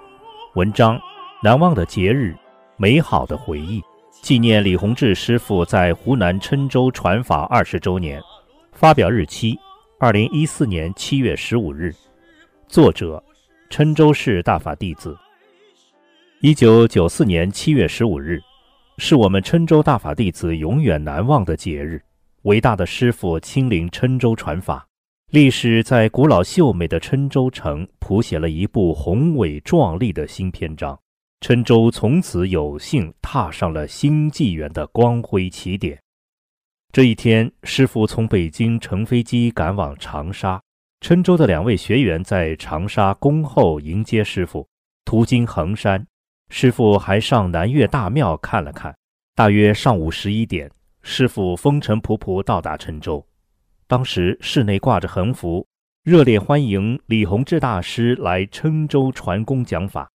[0.54, 1.02] 文章：
[1.42, 2.36] 难忘的节日，
[2.78, 3.82] 美好的回忆，
[4.22, 8.22] 纪念李洪志师傅在湖南郴州传法二十周年。
[8.74, 9.58] 发表日期：
[10.00, 11.92] 二零一四年七月十五日。
[12.68, 13.22] 作者：
[13.72, 15.18] 郴州市大法弟子。
[16.42, 18.40] 一九九四年七月十五日，
[19.00, 22.00] 是我们郴州大法弟子永远难忘的节日。
[22.44, 24.86] 伟大的师傅亲临郴州传法。
[25.32, 31.00] 历史在古老秀美的郴州城谱写了一部宏伟壮丽的新篇章，
[31.40, 35.98] 郴州从此有幸踏上了新纪元的光辉起点。
[36.92, 40.62] 这一天，师傅从北京乘飞机赶往长沙，
[41.00, 44.68] 郴州的两位学员在长沙恭候迎接师傅。
[45.06, 46.06] 途经衡山，
[46.50, 48.94] 师傅还上南岳大庙看了看。
[49.34, 50.70] 大约上午十一点，
[51.02, 53.26] 师傅风尘仆仆到达郴州。
[53.92, 55.68] 当时室内挂着横幅，
[56.04, 60.10] 热烈欢迎李洪志大师来郴州传功讲法。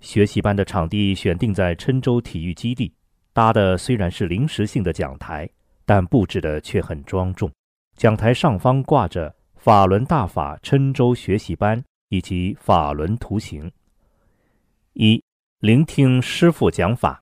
[0.00, 2.92] 学习班的场地选定在郴州体育基地，
[3.32, 5.48] 搭的虽然是临时性的讲台，
[5.86, 7.50] 但布置的却很庄重。
[7.96, 13.72] 讲台上方挂着“法轮大法郴州学习班”以及法轮图形。
[14.92, 15.24] 一、
[15.60, 17.18] 聆听师傅讲法。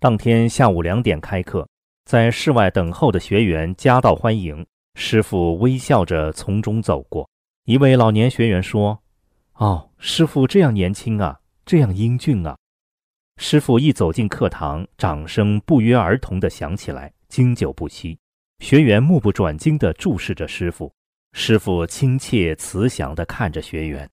[0.00, 1.68] 当天下午两点开课，
[2.06, 4.66] 在室外等候的学员夹道欢迎。
[4.98, 7.28] 师傅微笑着从中走过，
[7.66, 8.98] 一位老年学员说
[9.56, 12.56] ：“哦，师傅这样年轻啊，这样英俊啊！”
[13.36, 18.18] 师傅一走进课堂，掌声不约而同地响起来，经久不息。
[18.60, 20.90] 学员目不转睛地注视着师傅，
[21.34, 24.08] 师傅亲切慈祥地看着学员。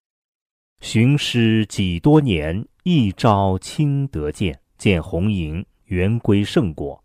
[0.82, 7.02] 寻师几多年，一朝亲得见，见红颜，圆归圣果，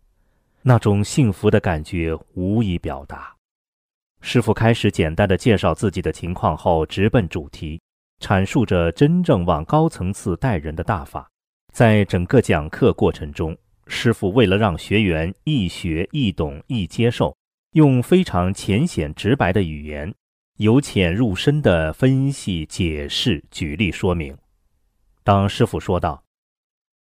[0.64, 3.39] 那种幸福的感觉无以表达。
[4.22, 7.82] 师傅开始简单的介绍自己的情况后，直奔主题，
[8.20, 11.28] 阐述着真正往高层次带人的大法。
[11.72, 17.36] 在整个讲课过程中，师傅为了让学员易学易懂易接受，
[17.72, 20.14] 用非常浅显直白的语言，
[20.58, 24.38] 由浅入深的分析、解释、举例说明。
[25.24, 26.22] 当师傅说道：“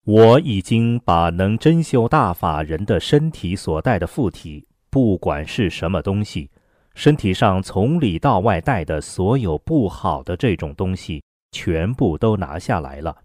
[0.05, 6.49] 我已经把能真修大法人的身体所带的附体，不管是什么东西。”
[6.97, 13.15] 身体上从里到外带的所有不好的这种东西，全部都拿下来了。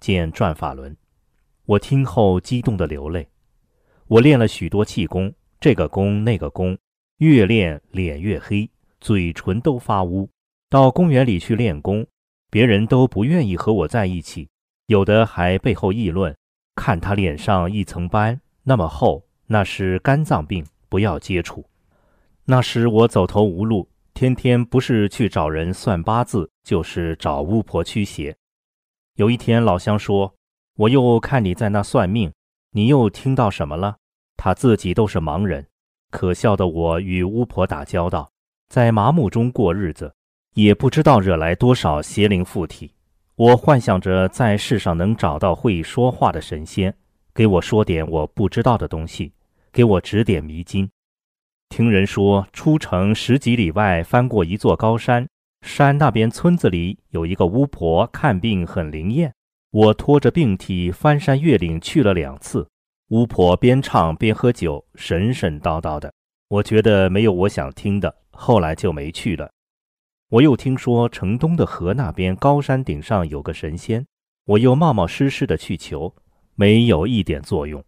[0.00, 0.96] 见转法轮，
[1.64, 3.28] 我听后激动的流泪。
[4.08, 6.76] 我练了许多气功，这个功那个功，
[7.18, 8.68] 越练脸越黑，
[9.00, 10.28] 嘴唇都发乌。
[10.68, 12.04] 到公园里去练功，
[12.50, 14.48] 别人都不愿意和我在一起，
[14.86, 16.34] 有的还背后议论：
[16.74, 21.64] 看他脸上一层斑那么厚，那是肝脏病，不要接触。
[22.50, 28.36] 那时我走投无路，天天不是去找人算八字，就是找巫婆驱邪。
[29.14, 30.34] 有一天，老乡说
[30.76, 32.32] ：“我又看你在那算命，
[32.72, 33.98] 你又听到什么了？”
[34.36, 35.64] 他自己都是盲人，
[36.10, 38.28] 可笑的我与巫婆打交道，
[38.68, 40.12] 在麻木中过日子，
[40.54, 42.92] 也不知道惹来多少邪灵附体。
[43.36, 46.92] 我幻想着在世上能找到会说话的神仙，
[47.32, 49.32] 给我说点我不知道的东西，
[49.70, 50.90] 给我指点迷津。
[51.80, 55.26] 听人说，出城十几里外，翻过一座高山，
[55.62, 59.32] 山那边村子里有一个巫婆，看病很灵验。
[59.70, 62.68] 我拖着病体翻山越岭去了两次，
[63.08, 66.12] 巫婆边唱边喝酒，神神叨叨的。
[66.48, 69.50] 我觉得没有我想听的，后来就没去了。
[70.28, 74.04] 我又听说城东的河那边高山顶上有个神仙，
[74.44, 76.14] 我又冒冒失失的去求，
[76.56, 77.82] 没有一点作用。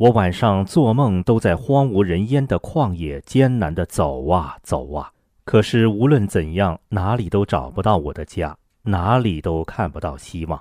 [0.00, 5.12] 我晚上做梦都在荒无人烟的旷野艰难地走啊走啊，
[5.44, 10.58] 可是无论怎样，哪里都找不到我的家，哪里都看不到希望。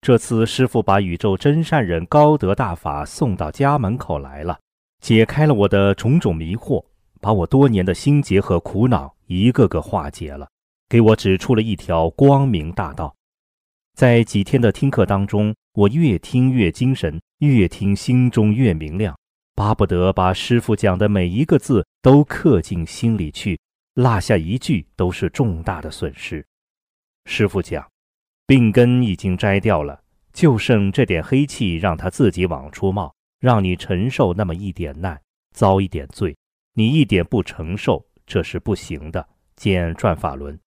[0.00, 4.58] 这次师傅把宇宙真善人高德大法送到家门口来了，
[5.02, 6.82] 解开了我的种种迷惑，
[7.20, 10.48] 把我多年的心结和苦恼一个个化解了，
[10.88, 13.14] 给我指出了一条光明大道。
[13.94, 19.18] 在几天的听课当中，我越听越精神，越听心中越明亮，
[19.54, 23.58] 巴不得把师傅讲的每一个字都刻进心里去，
[23.94, 26.46] 落下一句都是重大的损失。
[27.24, 27.86] 师傅讲。
[28.44, 35.18] 病根已经摘掉了，就剩这点黑气，让他自己往出冒，让你承受那么一点难，
[35.54, 36.36] 遭一点罪，
[36.74, 39.26] 你一点不承受，这是不行的。
[39.56, 40.58] 见转法轮。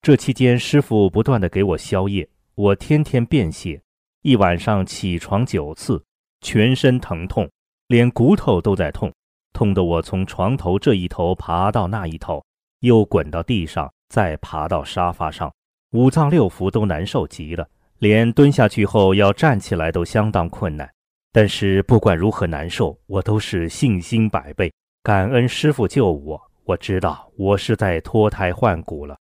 [0.00, 3.82] 这期间，师傅不断的给我消夜，我天天便血，
[4.22, 6.00] 一晚上起床九次，
[6.42, 7.50] 全身疼痛，
[7.88, 9.12] 连骨头都在痛，
[9.52, 12.40] 痛得我从床头这一头爬到那一头，
[12.80, 15.52] 又滚到地上，再爬到沙发上。
[15.90, 20.88] 五脏六腑都难受极了，连蹲下去后要站起来都相当困难。
[21.32, 26.40] 但是不管如何难受，我都是信心百倍，感恩师傅救我。
[26.62, 29.18] 我知道我是在脱胎换骨了。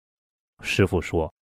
[0.61, 1.33] 师傅说，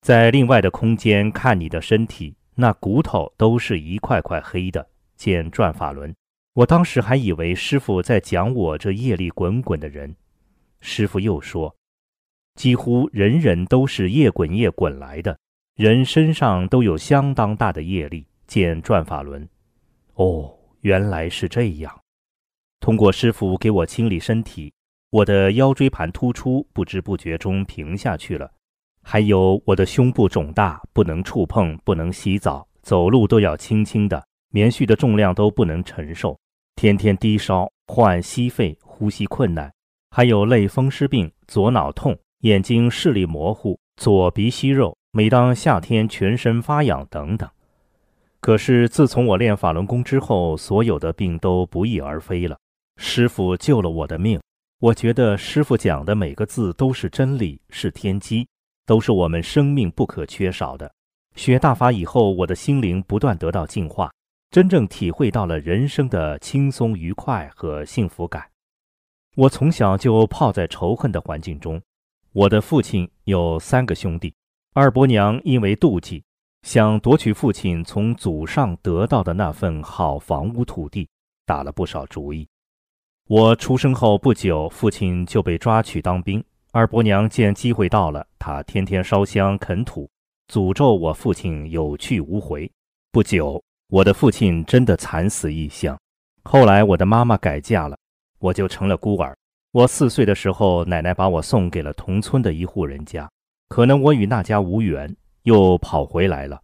[0.00, 4.86] 在另外的空间看你的身体，那骨头都是一块块黑的。
[5.16, 6.14] 见转法轮，
[6.52, 10.14] 我当时还以为师傅在讲我这业力滚滚的人。
[10.80, 11.74] 师傅又说。
[12.56, 15.38] 几乎人人都是业滚业滚来的，
[15.74, 18.26] 人身上都有相当大的业力。
[18.46, 19.48] 见转法轮。
[20.14, 21.98] 哦，原来是这样。
[22.80, 24.70] 通过师傅给我清理身体，
[25.10, 28.52] 我的腰椎盘突出，不知不觉中平下去了。
[29.12, 36.38] 还有我的胸部肿大，不能触碰，不能洗澡，走路都要轻轻的，棉絮的重量都不能承受。
[36.76, 39.68] 天天低烧，患息肺，呼吸困难，
[40.12, 42.16] 还有类风湿病，左脑痛。
[42.42, 47.50] 眼睛视力模糊，左鼻息肉，每当夏天全身发痒等等。
[48.38, 52.56] 可是自从我练法轮功之后，所有的病都不翼而飞了。
[52.96, 54.40] 师傅救了我的命，
[54.78, 58.46] 我觉得师傅讲的每个字都是真理，是天机，
[58.86, 60.90] 都是我们生命不可缺少的。
[61.36, 64.12] 学大法以后，我的心灵不断得到净化，
[64.50, 68.44] 真正体会到了人生的轻松愉快和幸福感。
[69.36, 71.80] 我从小就泡在仇恨的环境中。
[72.32, 74.34] 我的父亲有三个兄弟，
[74.72, 76.22] 二伯娘因为妒忌，
[76.62, 81.08] 想夺取父亲从祖上得到的那份好房屋土地，
[81.46, 82.46] 打了不少主意。
[83.28, 86.44] 我出生后不久，父亲就被抓去当兵。
[86.72, 90.08] 二伯娘见机会到了，她天天烧香啃土，
[90.46, 92.70] 诅咒我父亲有去无回。
[93.10, 95.98] 不久，我的父亲真的惨死异乡。
[96.44, 97.98] 后来我的妈妈改嫁了，
[98.38, 99.36] 我就成了孤儿。
[99.72, 103.28] 我四岁的时候，奶奶把我送给了同村的一户人家。
[103.68, 106.60] 可能我与那家无缘，又跑回来了。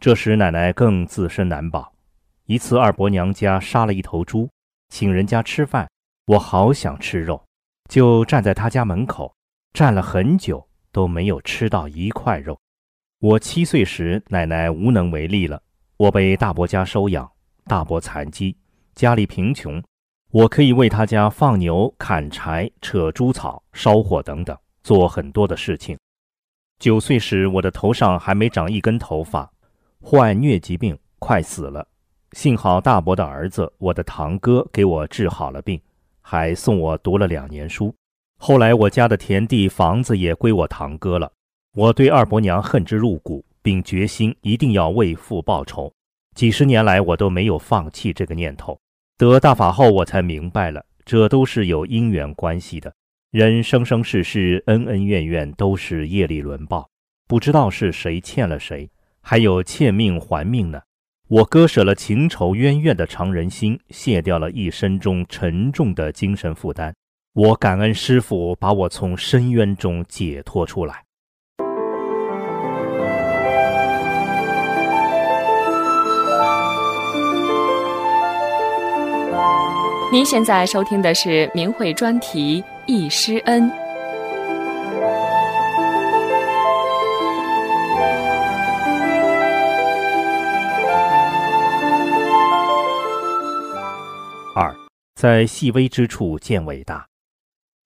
[0.00, 1.92] 这时奶奶更自身难保。
[2.46, 4.48] 一次，二伯娘家杀了一头猪，
[4.88, 5.86] 请人家吃饭。
[6.24, 7.44] 我好想吃肉，
[7.90, 9.34] 就站在他家门口，
[9.72, 12.58] 站了很久都没有吃到一块肉。
[13.20, 15.62] 我七岁时，奶奶无能为力了，
[15.96, 17.30] 我被大伯家收养。
[17.64, 18.56] 大伯残疾，
[18.94, 19.82] 家里贫穷。
[20.32, 25.98] 我可以为他家放牛、砍柴、扯猪草、烧火等等，做很多的事情。
[26.78, 29.50] 九岁时，我的头上还没长一根头发，
[30.00, 31.86] 患疟疾病，快死了。
[32.32, 35.80] 幸好大伯的儿子，我的堂哥，给我治好了病，
[36.22, 37.94] 还送我读了两年书。
[38.42, 41.30] 后来，我家的田地、房子也归我堂哥了。
[41.74, 45.92] 我对二伯娘恨之入骨，并决心一定要为父报仇。
[46.34, 48.80] 几十年来，我都没有放弃这个念头。
[49.18, 52.90] 得大法后，我才明白了，这都是有因缘关系的。
[53.30, 56.88] 人生生世世，恩恩怨怨，都是业力轮报，
[57.28, 58.88] 不知道是谁欠了谁，
[59.20, 60.80] 还有欠命还命呢。
[61.28, 66.94] 我割舍了情仇冤怨的常人心，卸掉了一生中沉重的精神负担。
[67.32, 71.04] 我感恩师傅把我从深渊中解脱出来。
[80.12, 83.70] 您现在收听的是明慧专题，一、师恩。
[94.56, 94.74] 二、
[95.14, 97.09] 在细微之处见伟大。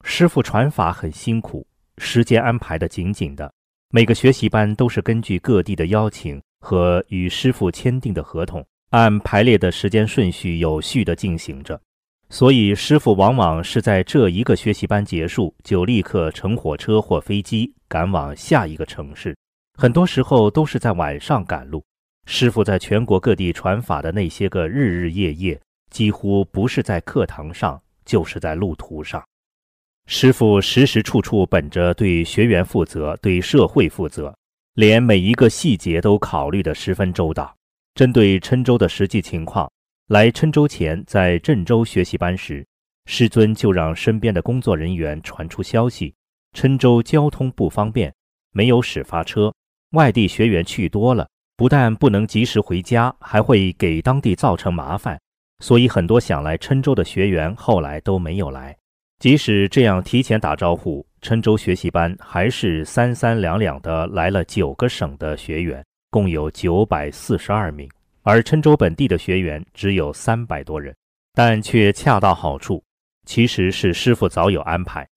[0.07, 3.51] 师傅传法很辛苦，时间安排的紧紧的。
[3.91, 11.81] 每个学习班都是根据各地的邀请和与师傅签订的合同，按排列的时间顺序有序地进行着。
[12.29, 19.35] 所以，师傅往往是在这一个学习班结束，就立刻乘火车或飞机赶往下一个城市。
[19.77, 21.83] 很多时候都是在晚上赶路。
[22.27, 25.59] 师傅在全国各地传法的那些个日日夜夜，
[25.91, 29.25] 几乎不是在课堂上，就是在路途上。
[30.07, 34.37] 师傅时时处处本着对学员负责、对社会负责，
[34.75, 37.55] 连每一个细节都考虑得十分周到。
[37.95, 39.71] 针对郴州的实际情况。
[40.09, 42.67] 来郴州前，在郑州学习班时，
[43.07, 46.15] 师尊就让身边的工作人员传出消息：
[46.55, 48.13] 郴州交通不方便，
[48.53, 49.55] 没有始发车，
[49.93, 51.27] 外地学员去多了，
[51.57, 55.19] 不但不能及时回家，还会给当地造成麻烦。
[55.61, 58.77] 所以，很多想来郴州的学员后来都没有来。
[59.25, 67.89] 即使这样提前打招呼，郴州学习班还是三三两两的来了九个省的学员，共有九百四十二名。
[68.23, 70.95] 而郴州本地的学员只有三百多人，
[71.33, 72.85] 但却恰到好处，
[73.25, 75.09] 其实是师傅早有安排。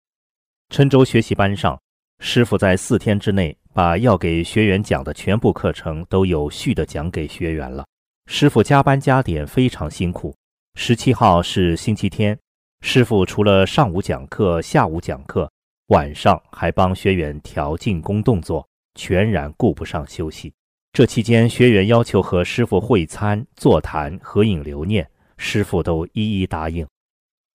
[0.70, 1.78] 郴州学习班上，
[2.20, 7.86] 师傅在四天之内把要给学员讲的全部课程都有序的讲给学员了。
[8.28, 10.34] 师傅加班加点非常辛苦。
[10.76, 12.40] 十七号是星期天，
[12.82, 15.52] 师傅除了上午讲课、下午讲课，
[15.88, 20.54] 晚上还帮学员调进攻动作，全然顾不上休息。
[20.94, 25.08] 这期间，学员要求和师傅会餐、座谈、合影留念，
[25.38, 26.88] 师傅都一一答应。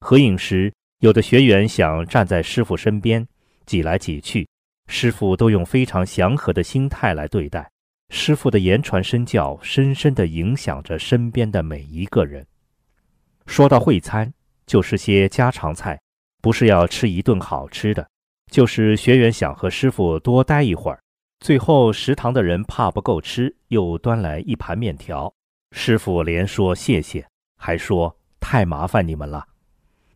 [0.00, 3.26] 合影时，有的学员想站在师傅身边，
[3.64, 4.46] 挤来挤去，
[4.88, 7.68] 师傅都用非常祥和的心态来对待。
[8.10, 12.46] 师傅的言传身教，深深地影响着身边的每一个人。
[13.46, 14.32] 说到会餐，
[14.66, 16.00] 就是些家常菜，
[16.40, 18.06] 不是要吃一顿好吃的，
[18.50, 21.00] 就是学员想和师傅多待一会儿。
[21.40, 25.32] 最后，食堂的人怕不够吃，又端来一盘面条。
[25.72, 29.46] 师傅连说谢谢，还说太麻烦你们了。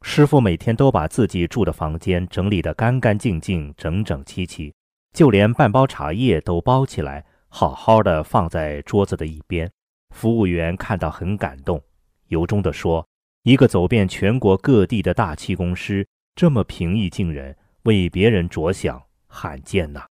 [0.03, 4.73] 师傅每天都把自己住的房间整理得干干净净、整整齐齐，
[5.13, 9.69] 就连半包茶叶都包起来，好好的放在桌子的一边。
[10.15, 11.83] 服务员看到很感动，
[12.29, 13.05] 由衷地说
[13.47, 20.05] ：“一个走遍全国各地的大气功师，这么平易近人，为别人着想，罕见呐。”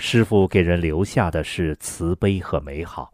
[0.00, 3.12] 师傅给人留下的是慈悲和美好。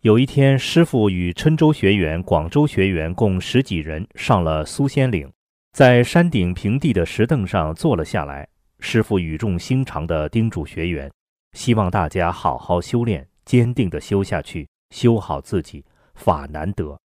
[0.00, 5.30] 有一天，师傅与郴州学员、广州学员共十几人上了苏仙岭，
[5.74, 8.48] 在山顶平地的石凳上坐了下来。
[8.78, 11.12] 师傅语重心长地叮嘱学员，
[11.52, 15.84] 希望大家好好修炼，坚定地修下去，修好自己。
[16.14, 16.98] 法难得。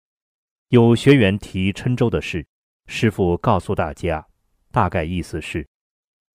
[0.73, 2.47] 有学员提郴州的事，
[2.87, 4.27] 师傅告诉大家，
[4.71, 5.69] 大概意思是，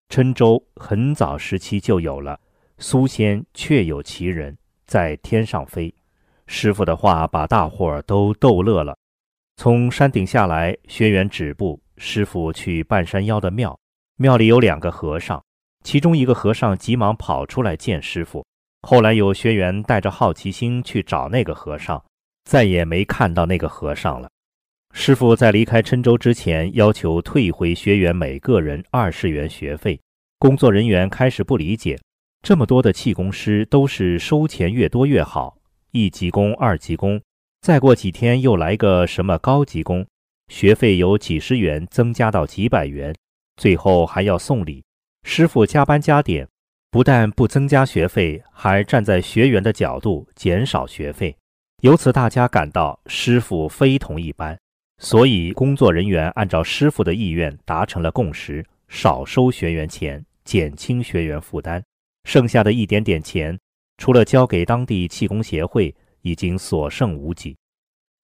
[0.08, 2.40] 郴州很早时期就有了。
[2.78, 5.94] 苏仙确有其人，在天上飞。
[6.48, 8.98] 师傅的话把大伙儿都逗乐了。
[9.56, 11.80] 从山顶下来，学员止步。
[11.96, 13.78] 师傅去半山腰的庙，
[14.16, 15.40] 庙里有两个和尚，
[15.84, 18.44] 其中一个和尚急忙跑出来见师傅。
[18.82, 22.04] 后来有学员带着好奇心去找那个和尚，
[22.44, 24.28] 再也没看到那个和尚了。
[24.92, 30.00] 师傅在离开郴州之前，要求退回学员每个人二十元学费。
[30.38, 31.98] 工作人员开始不理解。
[32.42, 35.56] 这么多的气功师都是收钱越多越好，
[35.92, 37.20] 一级功、二级功，
[37.62, 40.06] 再过几天又来个什么高级功，
[40.48, 43.14] 学费由几十元增加到几百元，
[43.56, 44.84] 最后还要送礼。
[45.22, 46.46] 师傅加班加点，
[46.90, 51.34] 不但不增加学费，还站在学员的角度减少学费。
[51.84, 54.58] 由此大家感到师傅非同一般，
[54.96, 61.84] 所以工作人员按照师傅的意愿达成了共识，少收学员钱，减轻学员负担。
[62.26, 63.58] 剩下的一点点钱，
[63.98, 67.54] 除了交给当地气功协会，已经所剩无几。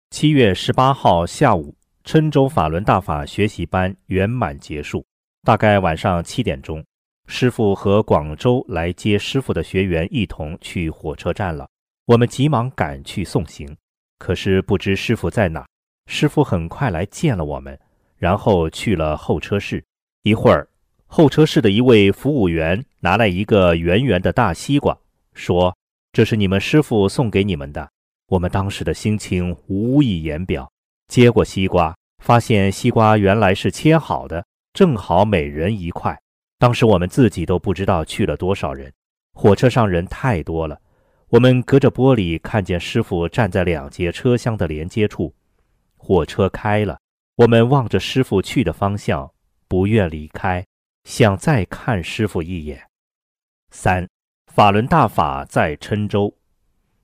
[0.08, 5.04] 七月十八号下午，郴州法轮大法学习班圆满结束。
[5.42, 6.82] 大概晚上七点钟，
[7.26, 11.68] 师傅和广州来接师傅的学员一同去火车站了。
[12.10, 13.76] 我们急忙赶去送行，
[14.18, 15.64] 可是不知师傅在哪。
[16.06, 17.78] 师傅很快来见了我们，
[18.18, 19.84] 然后去了候车室。
[20.24, 20.66] 一会儿。
[21.06, 24.98] 候车室的一位服务员拿来一个圆圆的大西瓜，
[25.34, 25.76] 说
[26.12, 27.88] ：“这是你们师傅送给你们的。”
[28.26, 30.68] 我们当时的心情无以言表。
[31.06, 36.20] 接过西瓜，发现西瓜原来是切好的，正好每人一块。
[36.58, 38.92] 当时我们自己都不知道去了多少人。
[39.32, 40.76] 火车上人太多了，
[41.30, 45.32] 我们隔着玻璃看见师傅站在两节车厢的连接处。
[45.96, 46.98] 火车开了。
[47.36, 49.32] 我们望着师傅去的方向，
[49.68, 50.66] 不愿离开，
[51.04, 52.82] 想再看师傅一眼。
[53.70, 54.06] 三，
[54.52, 56.36] 法轮大法在郴州，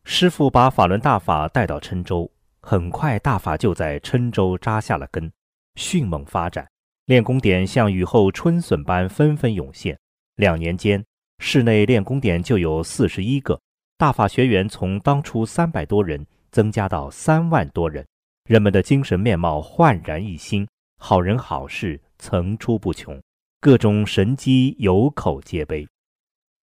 [0.05, 5.33] 师傅把法轮大法带到郴州，很快大法就在郴州扎下了根，
[5.77, 6.68] 迅猛发展，
[7.07, 9.97] 练功点像雨后春笋般纷纷涌现。
[10.35, 11.03] 两年间，
[11.39, 13.59] 市内练功点就有四十一个，
[13.99, 18.07] 大法学员从当初三百多人增加到三万多人。
[18.47, 20.69] 人们的精神面貌焕然一新，
[20.99, 23.19] 好人好事层出不穷，
[23.59, 25.89] 各种神机有口皆碑。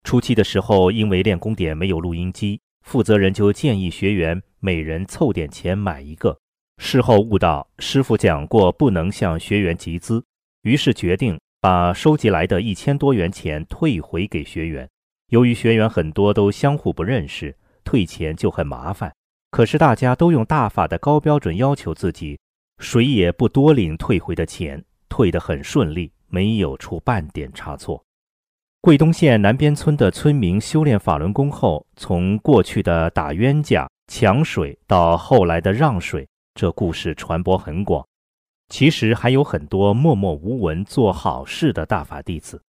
[0.03, 6.37] 初期的时候，因为练功点没有录音机，负责人就建议学员每人凑点钱买一个。
[6.79, 10.25] 事后悟到师傅讲过不能向学员集资，
[10.63, 14.89] 于是决定把收集来的一千多元钱退回给学员。
[15.31, 19.13] 由于学员很多都相互不认识，退钱就很麻烦。
[19.51, 22.39] 可是大家都用大法的高标准要求自己，
[22.79, 28.05] 谁也不多领退回的钱，退得很顺利，没有出半点差错。
[28.81, 38.05] 桂东县南边村的村民修炼法轮功后，从过去的打冤家、抢水到后来的让水，这故事传播很广。
[38.69, 42.63] 其实还有很多默默无闻做好事的大法弟子，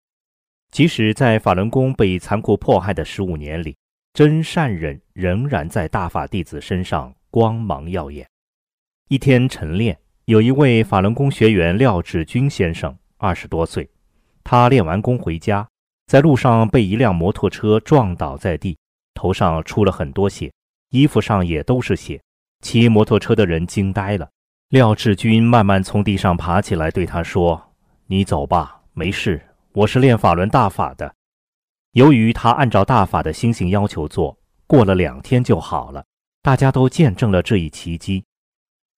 [0.71, 3.77] 即使在法轮功被残酷迫害的十五年里。
[4.15, 8.27] 真善忍仍然在大法弟子身上光芒耀眼。
[9.09, 13.89] 一天晨练，有一位法轮功学员廖志军先生，二十多岁。
[14.43, 15.69] 他练完功回家，
[16.07, 18.77] 在路上被一辆摩托车撞倒在地，
[19.15, 20.51] 头上出了很多血，
[20.91, 22.21] 衣服上也都是血。
[22.61, 24.29] 骑摩托车的人惊呆了。
[24.71, 27.73] 廖志军慢慢从地上爬起来，对他说
[28.09, 29.41] ：“你走吧，没事，
[29.79, 31.15] 我是练法轮大法的。”
[31.95, 36.05] 由于他按照大法的心性要求做，过了两天就好了。
[36.43, 38.25] 大家都见证了这一奇迹。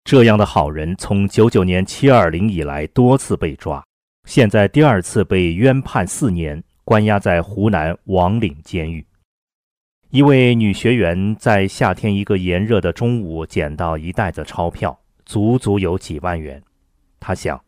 [0.05, 3.85] 这样的好人，从九九年七二零以来多次被抓，
[4.25, 9.07] 现在第二次被冤判四年，关押在湖南王岭监狱。
[10.09, 16.63] 一位女学员在夏天一个炎热的中午捡到一袋子钞票，足足有几万元。
[17.19, 17.63] 她想，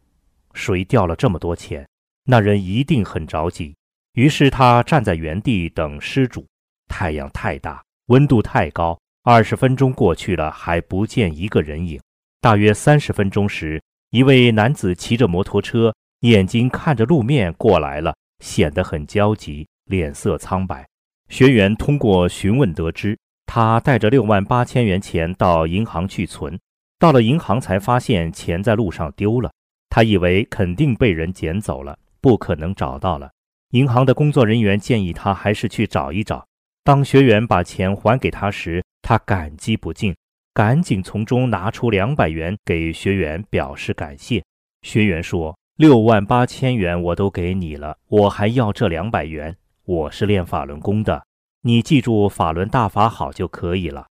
[0.55, 1.87] 谁掉了这么多钱？
[2.33, 3.75] 那人一定很着急。
[4.15, 6.47] 于是他站在原地等失主。
[6.89, 12.01] 太阳太大，温度太高，二十分钟过去了，还不见一个人影。
[12.41, 20.89] 大约三十分钟时，一位男子骑着摩托车，眼睛看着路面过来了，显得很焦急，脸色苍白。
[21.29, 26.59] 学员通过询问得知，他带着六万八千元钱到银行去存，
[26.99, 29.53] 到了银行才发现钱在路上丢了。
[29.91, 33.31] 他以为肯定被人捡走了，不可能找到了。
[33.73, 36.47] 银行的工作人员建议他还是去找一找。
[36.85, 40.15] 当学员把钱还给他时，他感激不尽，
[40.55, 44.43] 赶紧从中拿出两百元给学员表示感谢。
[44.83, 49.57] 学员说：“六万八千元我都给你了，我还要这两百元。
[49.85, 51.25] 我是练法轮功的，
[51.63, 54.07] 你记住法轮大法好就可以了。”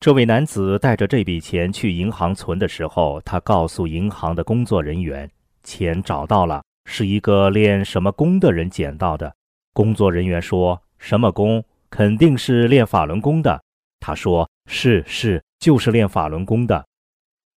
[0.00, 5.30] 这位男子带着这笔钱去银行存的时候，他告诉银行的工作人员
[5.62, 9.36] ：“钱找到了。”是一个练什么功的人捡到的。
[9.74, 11.62] 工作人员说：“什么功？
[11.90, 13.62] 肯定是练法轮功的。”
[14.00, 16.86] 他说：“是是，就是练法轮功的。”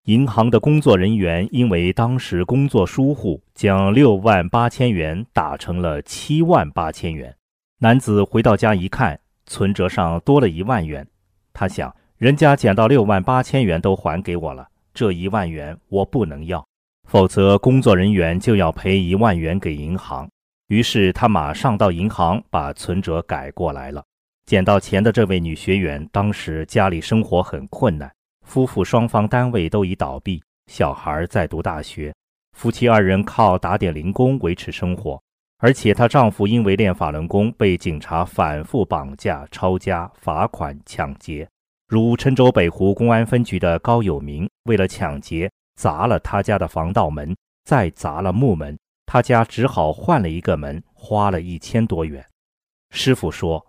[0.06, 7.36] 银行的工作人员因为当时工作疏忽，将六万八千元打成了七万八千元。
[7.80, 11.06] 男子回到家一看，存折上多了一万元。
[11.52, 16.67] 他想，人家捡到六万八千元都还给我了，这一万元我不能要。
[17.08, 20.28] 否则，工作人员就要赔一万元给银行。
[20.66, 24.04] 于是他马上到银行把存折改过来了。
[24.44, 28.12] 捡到钱的这位女学员，当时家里生活很困难，
[28.46, 32.14] 夫妇双方单位都已倒闭，小孩在读大学，
[32.54, 35.18] 夫妻二人靠打点零工维持生活。
[35.60, 41.48] 而且她丈夫因为练法轮功，被警察反复绑架、抄家、罚款、抢劫。
[41.88, 45.50] 如郴州北湖公安分局的高有明，为了抢劫。
[45.78, 48.76] 砸了他家的防盗门，再砸了木门，
[49.06, 52.26] 他家只好换了一个门，花了一千多元。
[52.90, 53.64] 师傅说：“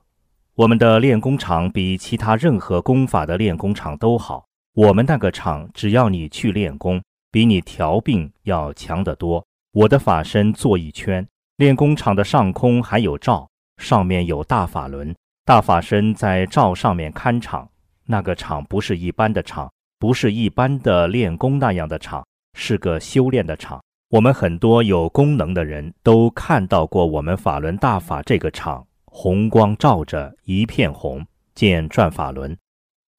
[0.57, 4.43] 我们的练功场比其他任何功法的练功场都好。
[4.74, 6.99] 我们那个场，只要你去练功，
[7.32, 9.45] 比你调病要强得多。
[9.74, 13.47] 我的法身坐一圈，练功场的上空还有罩，
[13.78, 17.70] 上面有大法轮，大法身在罩上面看场。
[18.07, 23.82] 那个场不是一般的场。”不是一般的练功那样的场，是个修炼的场。
[24.10, 31.24] 我们很多有功能的人都看到过我们法轮大法这个场，红光照着，一片红，
[31.54, 32.58] 见转法轮。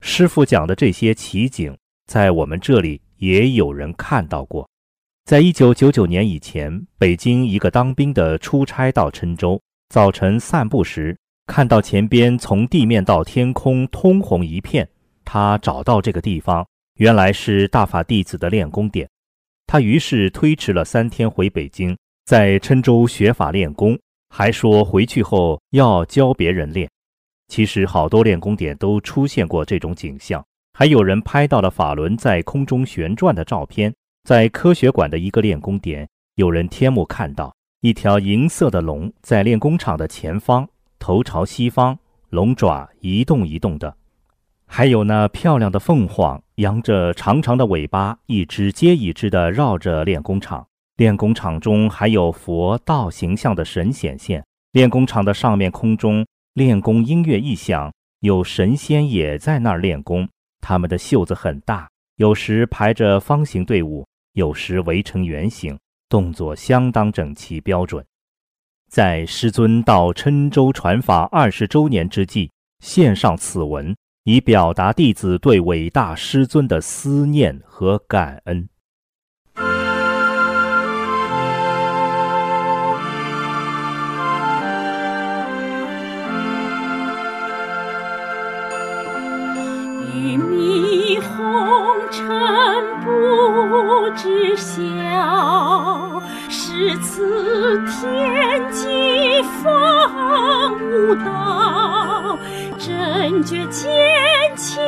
[0.00, 1.76] 师傅讲的这些奇景，
[2.06, 4.66] 在我们这里也有人看到过。
[5.26, 9.60] 在一九九九年以前，北京一个当兵的出差到郴州，
[9.90, 11.16] 早晨散步时
[11.46, 14.88] 看到前边从地面到天空通红一片，
[15.24, 16.66] 他找到这个地方，
[17.00, 19.08] 原来是大法弟子的练功点。
[19.66, 21.96] 他于是推迟了三天回北京，
[22.26, 23.98] 在郴州学法练功，
[24.28, 26.86] 还说回去后要教别人练。
[27.48, 30.44] 其实好多练功点都出现过这种景象，
[30.74, 33.90] 还有人拍到了法轮在空中旋转的照片。
[34.28, 41.98] 在科学馆的一个练功点，有人天目看到一条银色的龙在练功场的前方，头朝西方，
[42.28, 43.96] 龙爪一动一动的。
[44.72, 50.64] 还有那漂亮的凤凰，扬着长长的尾巴，一只接一只的绕着练功场。
[50.96, 54.42] 练功场中还有佛道形象的神显现。
[54.70, 56.24] 练功场的上面空中。
[56.54, 60.28] 练功音乐一响，有神仙也在那儿练功。
[60.60, 65.76] 他们的袖子很大，有时排着方形队伍，有时围成圆形，
[66.08, 68.04] 动作相当整齐标准。
[68.88, 72.50] 在师尊到郴州传法二十周年之际，
[72.80, 73.94] 献上此文，
[74.24, 78.68] 以表达弟子对伟大师尊的思念和感恩。
[92.10, 92.26] 臣
[93.04, 102.36] 不知晓是此天机方悟道，
[102.78, 103.88] 真觉坚
[104.56, 104.82] 清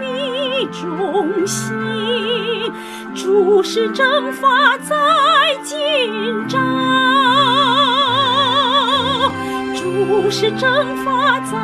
[0.00, 1.72] 密中心，
[3.14, 4.96] 诸事正法在
[5.62, 5.78] 今
[6.48, 6.58] 朝，
[9.76, 11.56] 诸事正法在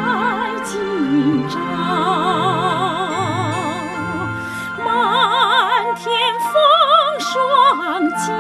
[0.65, 1.59] 今朝。
[7.19, 8.33] 双击，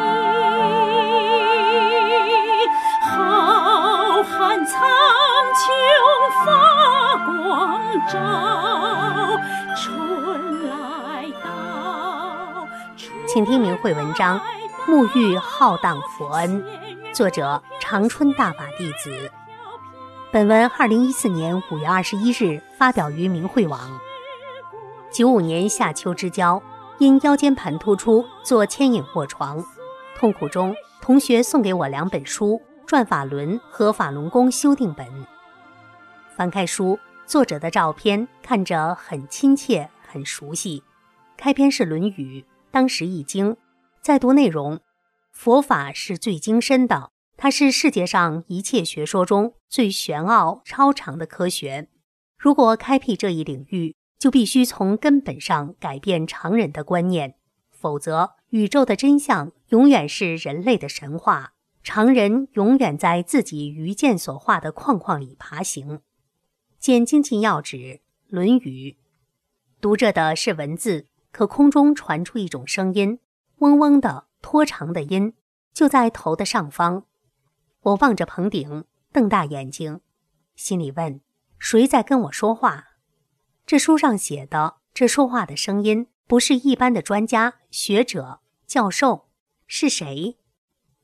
[3.02, 4.74] 浩瀚苍
[5.54, 5.60] 穹
[6.44, 6.46] 发
[7.26, 8.14] 光照，
[9.76, 10.72] 春来
[11.42, 11.46] 到。
[13.26, 14.40] 请听明慧文章
[14.86, 16.62] 《沐浴浩荡佛恩》，
[17.12, 19.30] 作者长春大法弟子。
[20.32, 23.80] 本文二零一四年五月二十一日发表于明慧网。
[25.16, 26.62] 九五年夏秋之交。
[26.98, 29.64] 因腰间盘突出，做牵引卧床，
[30.14, 35.06] 痛苦中，同学送给我两本书《转法轮》和《法轮功修订本》。
[36.36, 40.82] 翻开书，作者的照片看着很亲切、很熟悉。
[41.38, 43.56] 开篇是《论语》，当时一惊。
[44.02, 44.80] 再读内容，
[45.32, 51.88] 佛法是最精深的，它是世界上一切学说中最玄奥超长的科学。
[52.38, 57.36] 如果开辟这一领域，就必须从根本上改变常人的观念，
[57.70, 61.52] 否则宇宙的真相永远是人类的神话，
[61.82, 66.00] 常人永远在自己愚见所化的框框里爬行。
[66.78, 67.76] 见精进要旨，
[68.28, 68.92] 《论语》。
[69.80, 73.18] 读着的是文字，可空中传出一种声音，
[73.58, 75.34] 嗡嗡的拖长的音，
[75.72, 77.04] 就在头的上方。
[77.82, 80.00] 我望着棚顶，瞪大眼睛，
[80.54, 81.20] 心里问：
[81.58, 82.85] 谁在跟我说话？
[83.66, 89.26] 这书上写的，这说话的声音不是一般的专家、学者、教授，
[89.66, 90.36] 是谁？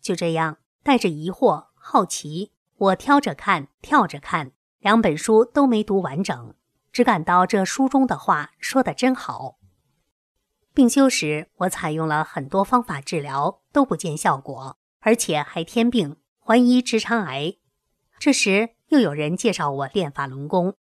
[0.00, 6.54] 就这样，带着疑惑、好奇，我挑着看，跳着看，两本书都没读完整，
[6.92, 9.58] 只感到这书中的话说的真好。
[10.72, 17.56] 病休时，我采用了很多方法治疗，都不见效果，而且还添病，怀疑直肠癌。
[18.20, 20.76] 这时，又有人介绍我练法轮功。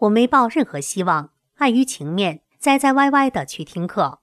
[0.00, 4.20] 我没抱任何希望，碍于情面，栽栽歪歪的去听课。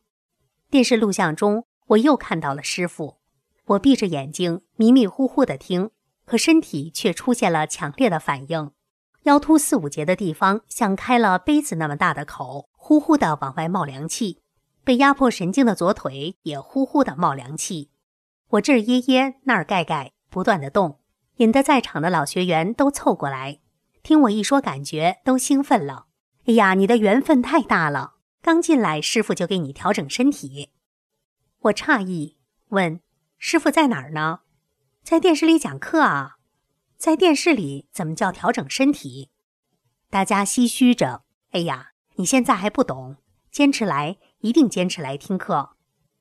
[0.71, 3.17] 电视录像中，我又看到了师傅。
[3.65, 5.91] 我闭着眼睛，迷迷糊糊的听，
[6.25, 8.71] 可身体却出现了强烈的反应。
[9.23, 14.41] 腰突四五节的地方像开了杯子那么大的口，呼呼的往外冒凉气；
[14.84, 17.91] 被压迫神经的左腿也呼呼的冒凉气。
[18.49, 21.01] 我这儿噎噎，那儿盖盖，不断的动，
[21.36, 23.59] 引得在场的老学员都凑过来。
[24.07, 26.07] 听我一说，感觉都兴奋了。
[26.45, 28.13] 哎呀，你的缘分太大了！
[28.41, 30.71] 刚进来，师傅就给你调整身体。
[31.59, 32.37] 我诧异，
[32.69, 33.01] 问
[33.37, 34.39] 师傅在哪儿呢？
[35.03, 36.37] 在电视里讲课啊。
[36.97, 39.29] 在电视里怎么叫调整身体？
[40.09, 41.25] 大家唏嘘着。
[41.51, 43.17] 哎呀，你现在还不懂，
[43.51, 45.75] 坚持来，一定坚持来听课。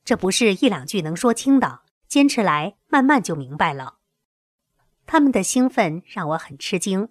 [0.05, 3.99] 这不是一两句能说清的，坚持来，慢慢就明白了。
[5.07, 7.11] 他们的兴奋让我很吃惊。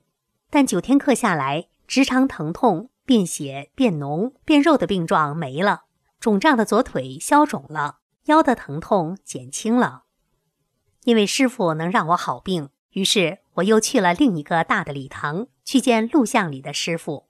[0.49, 5.83] 但九天课下来，直肠疼痛、便血、变脓、变肉的病状没了，
[6.19, 10.03] 肿胀的左腿消肿了，腰的疼痛减轻了。
[11.03, 17.27] 因为师傅能让我好病，于是我又去了另一个大的礼堂，去见录像里的师傅。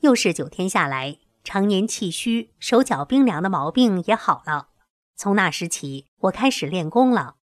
[0.00, 4.68] 又是九天下来，常年气虚、手脚冰凉的毛病也好了。
[5.16, 7.36] 从那时起，我开始练功了。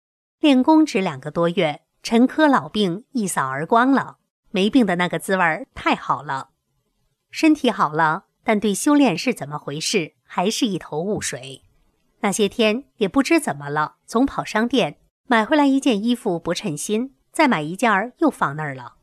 [0.41, 4.17] 练功只两个多月，陈科老病一扫而光了。
[4.59, 6.49] 没病的那个滋味太好了，
[7.31, 11.63] 身体好了，但对修炼是怎么回事，还是一头雾水。
[12.23, 14.99] 那些天也不知怎么了，总跑商店
[15.29, 18.97] 买回来一件衣服不称心，再买一件又放那儿了。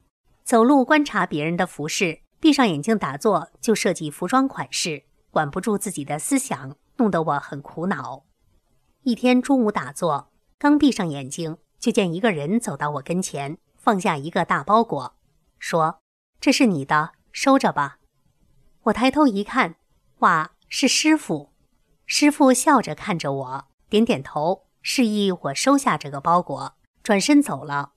[0.44, 8.26] 走路观察别人的服饰，闭上眼睛打坐就设计服装款式，管不住自己的思想，弄得我很苦恼。
[9.04, 15.15] 一天中午打坐，刚闭上眼睛，就见一个人走到我跟前，放下一个大包裹。
[15.66, 16.00] 说
[16.40, 17.98] ：“这是你的，收着吧。”
[18.86, 19.78] 我抬头一看，
[20.20, 21.52] 哇，是师傅！
[22.06, 27.94] 师傅笑着看着我，点点头，示意我收下这个包裹，转身走了。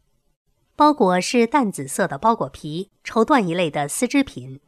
[0.76, 4.62] 包裹是淡紫色的包裹皮，绸缎一类的丝织品。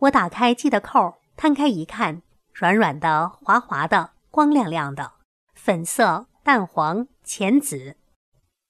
[0.00, 2.20] 我打开系的扣，摊开一看，
[2.52, 5.14] 软软的、滑滑的、光亮亮的，
[5.54, 7.96] 粉色、淡黄、浅紫。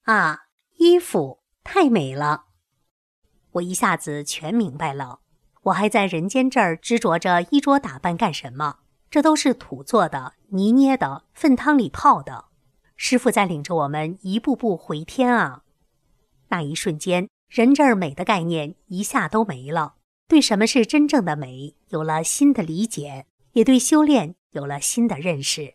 [0.05, 0.43] 啊，
[0.77, 2.45] 衣服太美了！
[3.53, 5.21] 我一下子全明白了，
[5.65, 8.79] 我还在人间这儿执着着衣着打扮干什么？
[9.11, 12.47] 这都是土做的、泥捏的、粪汤里泡的。
[12.97, 15.65] 师傅在领着我们一步步回天啊！
[16.49, 19.97] 那一瞬间，人这儿美的概念一下都没了，
[20.29, 25.75] 对什么是真正的美有了新的理解，也对修炼有了新的认识。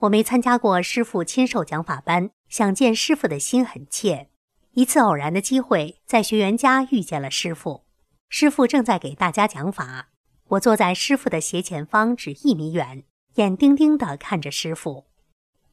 [0.00, 4.28] 我没参加过师傅亲授讲法班，想见师傅的心很切。
[4.74, 7.84] 一次偶然的机会，在学员家遇见了师傅。
[8.28, 10.08] 师傅正在给大家讲法，
[10.48, 13.04] 我坐在师傅的斜前方，只一米远，
[13.34, 15.06] 眼盯盯地看着师傅。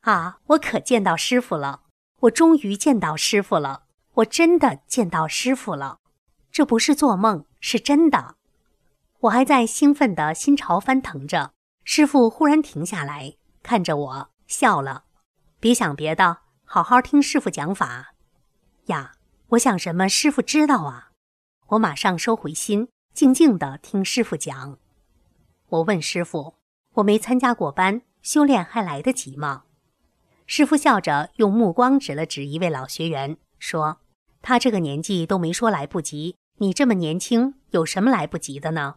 [0.02, 1.82] 啊，我可见到师傅了！
[2.22, 3.86] 我终于见到师傅了！
[4.16, 5.98] 我真的见到师傅了！
[6.52, 8.36] 这不是做梦，是真的。
[9.22, 13.34] 我还在兴奋的心潮翻腾着，师傅忽然停下来，
[13.64, 15.06] 看着我笑了。
[15.60, 18.11] 别想别的，好好听师傅讲法。
[18.86, 19.14] 呀，
[19.50, 21.12] 我想什么，师傅知道啊！
[21.68, 24.78] 我马上收回心，静静的听师傅讲。
[25.70, 26.56] 我问师傅
[26.96, 29.64] ：“我没参加过班，修炼还来得及吗？”
[30.48, 34.02] 师傅笑着用目光指了指一位老学员，说
[34.42, 38.96] ：“他这个年纪都没说来不及，你这么年轻，有什么来不及的呢？”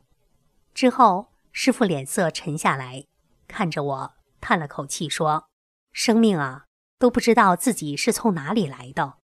[0.75, 3.05] 之后，师傅脸色沉下来，
[3.47, 5.47] 看着我，叹了口气说
[5.93, 6.65] ：“生命啊，
[6.99, 9.19] 都不知道自己是从哪里来的。”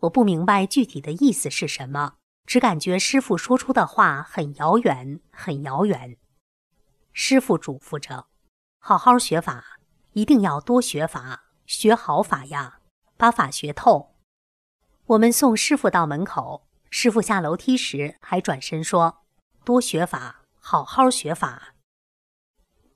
[0.00, 2.14] 我不明白具体的意思是什么，
[2.46, 6.16] 只感觉师傅说出的话很遥远，很遥远。
[7.12, 8.26] 师傅嘱咐着
[8.80, 9.78] ：“好好学法，
[10.12, 12.80] 一定要多学法，学好法呀，
[13.16, 14.14] 把法学透。”
[15.04, 19.24] 我们送师傅到门口，师傅下楼梯时还转身说
[19.64, 21.74] ：“多学法，好好学法。”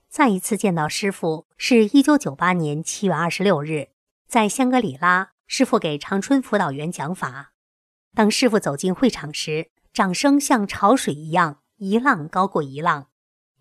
[0.08, 3.90] 再一次见到师傅是一九九八年七月二十六日，
[4.26, 5.33] 在香格里拉。
[5.46, 7.52] 师傅给长春辅导员讲法。
[8.14, 13.08] 当师傅走进会场时，掌声像潮水一样，一浪高过一浪。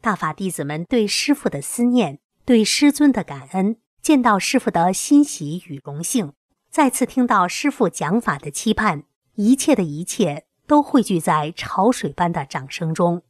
[0.02, 6.34] 大法弟子们对师傅的思念，对师尊的感恩，见到师傅的欣喜与荣幸，
[6.70, 9.04] 再次听到师傅讲法的期盼，
[9.36, 13.24] 一切的一切都汇聚在潮水般的掌声中。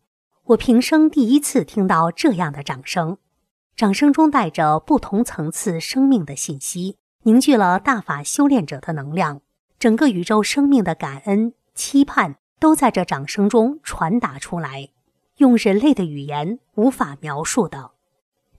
[0.45, 3.17] 我平生第一次听到这样的掌声，
[3.75, 6.97] 掌声中带着不同层次生命的信息。
[7.25, 9.39] 凝聚了大法修炼者的能量，
[9.79, 14.89] 整个宇宙生命的感恩、期盼都在这掌声中传达出来，
[15.37, 17.91] 用人类的语言无法描述的。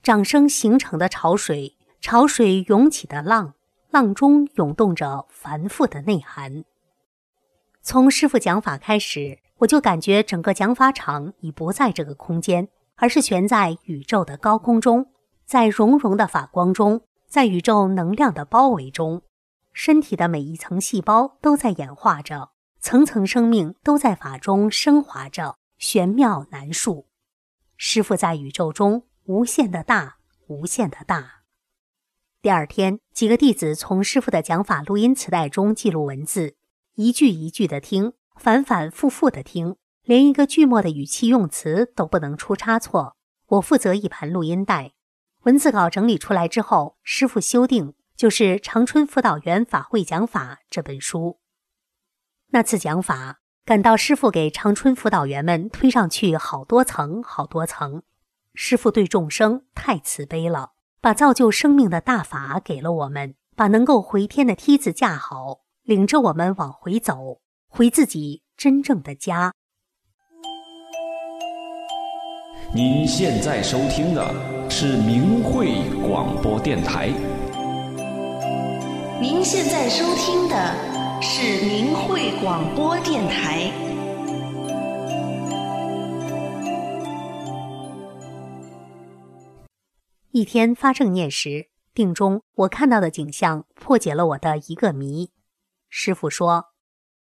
[0.01, 3.53] 掌声形成的潮水，潮水涌起的浪，
[3.91, 6.63] 浪中涌动着繁复的内涵。
[7.83, 15.11] 从师傅讲法开始，我就感觉整个讲法场已不在这个空间，而是悬在宇宙的高空中，
[15.45, 17.01] 在融融的法光中。
[17.27, 19.23] 在宇宙能量的包围中，
[19.73, 27.07] 身体的每一层细胞都在演化着，层层生命都在法中升华着，玄妙难述。
[27.75, 30.17] 师傅在宇宙中无限的大，
[30.47, 31.41] 无限的大。
[32.41, 36.55] 第二天，几个弟子从师傅的讲法录音磁带中记录文字，
[36.93, 43.17] 一句一句的听，反反复复的听，连一个句末的语气用词都不能出差错。
[43.47, 44.94] 我负责一盘录音带。
[45.45, 51.39] 文字稿整理出来之后，师傅修订，就是《长春辅导员法会讲法》这本书。
[52.47, 58.01] 那次讲法，感到师傅给长春辅导员们推上去好多层，好多层。
[58.55, 69.53] 师傅对众生太慈悲了，把造就生命的大法给了我们，把能够回天的梯子架好，领着我们往回走，回自己真正的家。
[72.73, 77.09] 您现在收听的是明慧广播电台。
[79.21, 83.71] 您现在收听的是明慧广播电台。
[90.31, 95.29] 一天发正念时，定中我看到的景象破解了我的一个谜。
[95.89, 96.65] 师傅说，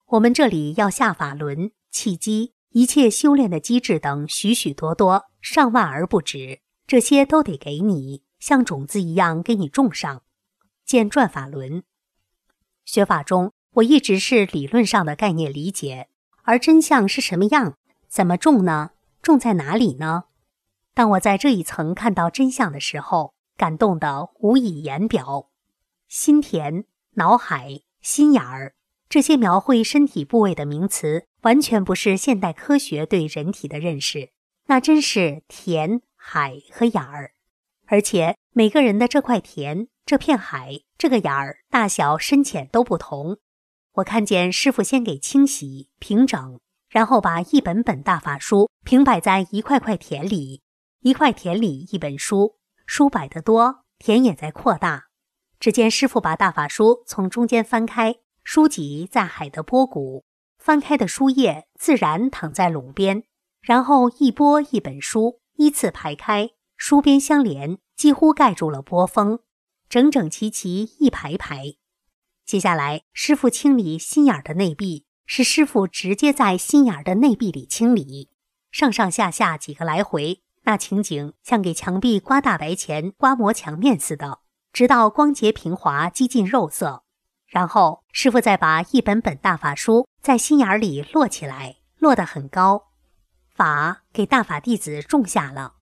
[0.07, 10.23] 我们这里要下法轮、契机、一切修炼的机制等许许多多，上万而不止，这些都得给你，像种子一样给你种上。
[10.87, 11.83] 见转法轮。
[12.85, 16.09] 学法中，我一直是理论上的概念理解，
[16.45, 17.77] 而真相是什么样？
[18.09, 18.93] 怎么种呢？
[19.21, 20.25] 种在哪里呢？
[20.95, 25.51] 当我在这一层看到真相的时候，感动的无以言表。
[26.09, 28.75] 心田、脑海、心眼儿，
[29.09, 34.31] 这些描绘身体部位的名词，完全不是现代科学对人体的认识。
[34.67, 37.33] 那真是田、海和眼儿，
[37.87, 43.39] 而且每个人的这块田、这片海、这个眼儿，大小深浅都不同。
[43.95, 50.63] 我看见师傅先给清洗平整，然后把一本本大法书平摆在一块块田里。
[51.01, 55.07] 一块田里一本书，书摆得多，田也在扩大。
[55.59, 58.15] 只见师傅把大法书从中间翻开，
[58.45, 60.25] 书籍在海的波谷，
[60.63, 63.25] 翻开的书页自然躺在垄边，
[63.61, 69.41] 然后一波一本书依次排开，书边相连，几乎盖住了波峰，
[69.89, 71.75] 整整齐齐一排排。
[72.47, 78.31] 接下来，师傅清理心眼的内壁，是师傅直接在心眼的内壁里清理，
[78.71, 80.43] 上上下下几个来回。
[80.63, 84.39] 那情景像给墙壁刮大白前、刮磨墙面似的，
[84.73, 87.02] 直到光洁平滑、几近肉色。
[87.53, 92.85] 然后师傅再把一本本大法书在心眼里摞起来，摞得很高，
[93.55, 95.75] 法给大法弟子种下了。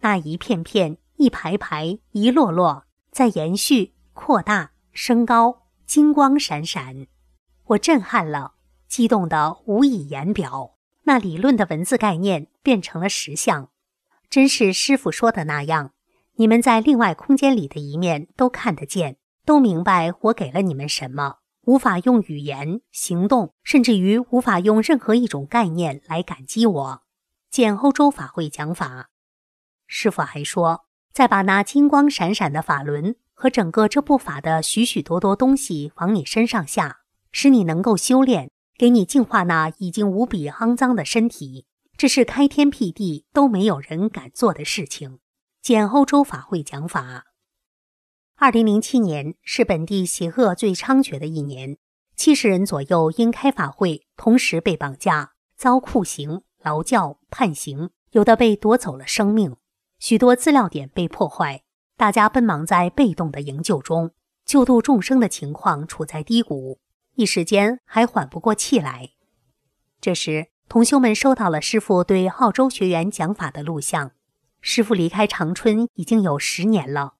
[0.00, 7.06] 那一片片、一排排、一摞摞，在延续、扩大、升高，金光闪闪。
[7.66, 8.54] 我震撼了，
[8.88, 10.76] 激动得无以言表。
[11.02, 13.68] 那理论的文字概念变成了实相。
[14.30, 15.92] 真是师傅说的那样，
[16.36, 19.18] 你们在另外空间里的一面都看得见，
[19.48, 27.02] 都明白我给了你们什么，无法用语言、行动，甚至于无法用任何一种概念来感激我。
[27.50, 29.08] 见欧洲法会讲法，
[29.86, 30.84] 师傅还说，
[31.14, 36.98] 再把那金光闪闪的法轮和整个这部法的许许多多东西往你身上下，
[37.32, 41.64] 使你能够修炼，给你净化那已经无比肮脏的身体。
[41.96, 45.20] 这是开天辟地都没有人敢做的事情。
[45.62, 47.27] 见欧洲法会讲法。
[48.40, 51.76] 二零零七年是本地邪恶最猖獗的一年，
[52.14, 59.56] 七十人左右因开法会同时被绑架，遭酷刑、劳教、判刑，有的被夺走了生命，
[59.98, 61.62] 许多资料点被破坏，
[61.96, 64.12] 大家奔忙在被动的营救中，
[64.46, 66.78] 救度众生的情况处在低谷，
[67.16, 69.10] 一时间还缓不过气来。
[70.00, 70.46] 这时。
[70.68, 74.10] 同修们收到了师傅对澳洲学员讲法的录像。
[74.60, 77.14] 师傅离开长春已经有十年了，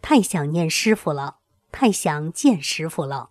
[0.00, 1.38] 太想念师傅了，
[1.70, 3.30] 太想见师傅了。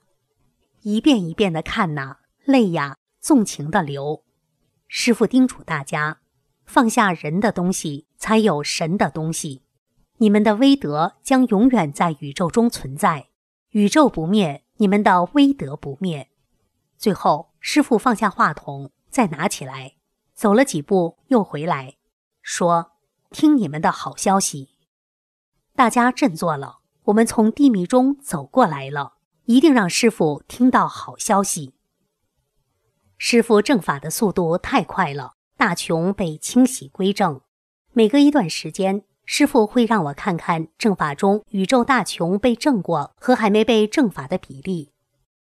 [0.82, 4.24] 一遍一遍的看呐，泪呀，纵情的流。
[4.88, 6.20] 师傅叮嘱大家，
[6.65, 9.63] 放下人的东西，才有神的东西。
[10.18, 13.30] 你们的威德将永远在宇宙中存在，
[13.70, 16.30] 宇宙不灭，你们的威德不灭。
[16.97, 18.91] 最后，师傅放下话筒。
[19.09, 19.95] 再拿起来，
[20.36, 21.95] 走了几步，又回来，
[22.41, 22.91] 说
[23.32, 24.70] ：“听你们的好消息。”
[25.78, 26.80] 大家振作了。
[27.03, 29.13] 我们从低迷中走过来了，
[29.45, 31.75] 一定让师傅听到好消息。
[33.19, 37.41] 师傅正法的速度太快了，大琼被清洗归正。
[37.93, 44.91] 每隔一段时间，师傅会让我看看正法中宇宙大琼被正过和还没被正法的比例。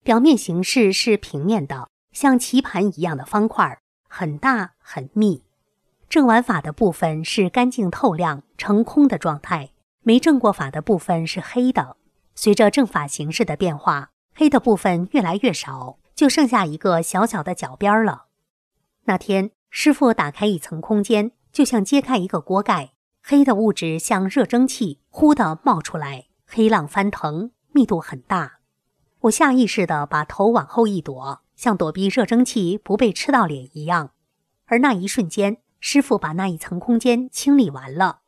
[0.03, 1.88] 表面形式是平面的。
[2.11, 3.79] 像棋盘一样的方块，
[4.09, 5.43] 很大很密。
[6.09, 9.71] 正完法的部分是干净透亮、成空的状态；
[10.08, 11.97] 没正过法的部分是黑的。
[12.36, 18.28] 随着正法形式的变化，黑的部分越来越少，就剩下一个小小的角边了。
[19.06, 22.91] 那天，师傅打开一层空间，就像揭开一个锅盖，
[23.24, 28.60] 黑的物质像热蒸汽，呼的冒出来，黑浪翻腾，密度很大。
[29.22, 31.41] 我下意识地把头往后一躲。
[31.56, 34.12] 像躲避热蒸汽不被吃到脸一样，
[34.66, 38.20] 而那一瞬间，师傅把那一层空间清理完了。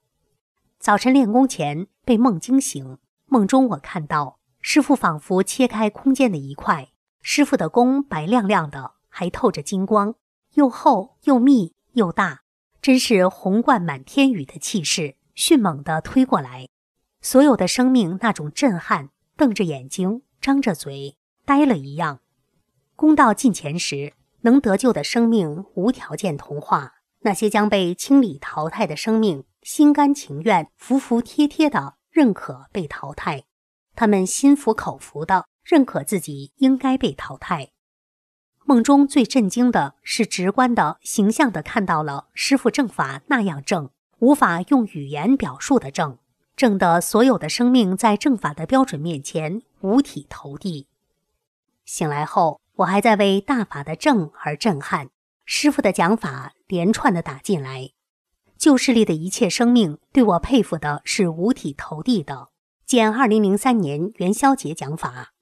[0.80, 3.00] 早晨练功前，被梦惊醒。
[3.26, 6.90] 梦中我看到师傅仿佛切开空间的一块，
[7.22, 10.16] 师傅的弓白亮亮的，还透着金光，
[10.54, 12.42] 又厚又密又大，
[12.82, 16.70] 真是红贯满天宇的气势，迅猛地推过来。
[17.22, 22.20] 所有的生命那种震撼，瞪着眼睛，张着嘴，呆了一样。
[22.96, 33.44] 功到近前时，能得救的生命无条件同化；那些将被清理淘汰的生命，心甘情愿、服服帖帖的认可被淘汰。
[33.98, 37.72] 他们心服口服的认可自己应该被淘汰。
[38.64, 43.90] 梦中最震惊的是，直观的、形象的看到了师傅正法那样正，
[44.20, 46.18] 无法用语言表述的正。
[46.56, 50.88] 正的所有的生命在正法的标准面前五体投地。
[51.84, 55.10] 醒来后，我还在为大法的正而震撼。
[55.44, 57.90] 师傅的讲法连串的打进来，
[58.58, 62.50] 旧势力的一切生命对我佩服的是五体投地的。
[62.86, 65.34] 见二零零三年元宵节讲法，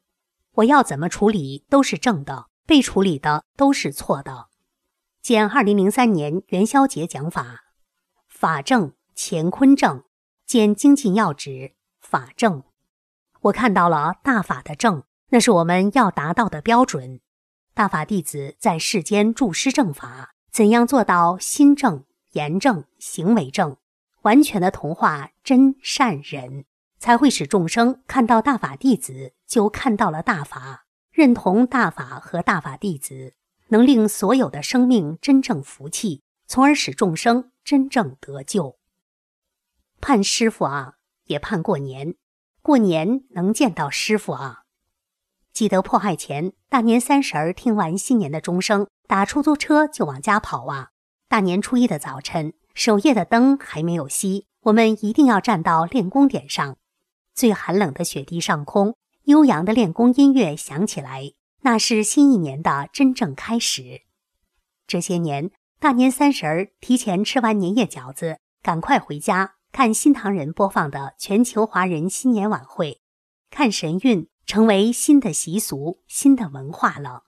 [0.55, 4.47] 我要怎么处理都是正的，被处理的都是错的。
[5.21, 7.65] 见二零零三年元宵节讲法，
[8.27, 10.03] 法正乾坤正。
[10.45, 12.61] 见精进要旨，法正，
[13.41, 17.19] 我看到了大法的正，那是我们要达到的标准。
[17.73, 22.03] 大法弟子在世间注师正法，怎样做到心正、
[22.35, 23.77] 言正、行为正，
[24.23, 26.65] 完全的同化真善忍，
[26.99, 33.35] 才会使众生看到大法弟子就看到了大法，认同大法和大法弟子，
[33.69, 38.77] 能令所有的生命真正服气，从而使众生真正得救。
[40.01, 40.95] 盼师傅啊，
[41.27, 42.15] 也盼过年，
[42.61, 44.63] 过年能见到师傅啊。
[45.53, 50.89] 记得迫害前大年三十儿听完新年的钟声，打出租车就往家跑啊。
[51.27, 56.77] 大年初一的早晨，守夜的灯还没有熄，我们一定要站到练功点上。
[57.33, 64.03] 最寒冷的雪地上空，悠扬的练功音乐响起来，那是新一年的真正开始。
[64.87, 65.49] 这些年，
[65.79, 69.55] 大年三十儿提前吃完年夜饺子，赶快回家。
[69.71, 73.01] 看新唐人播放的全球华人新年晚会，
[73.49, 77.23] 看神韵成为新的习俗、新的文化了。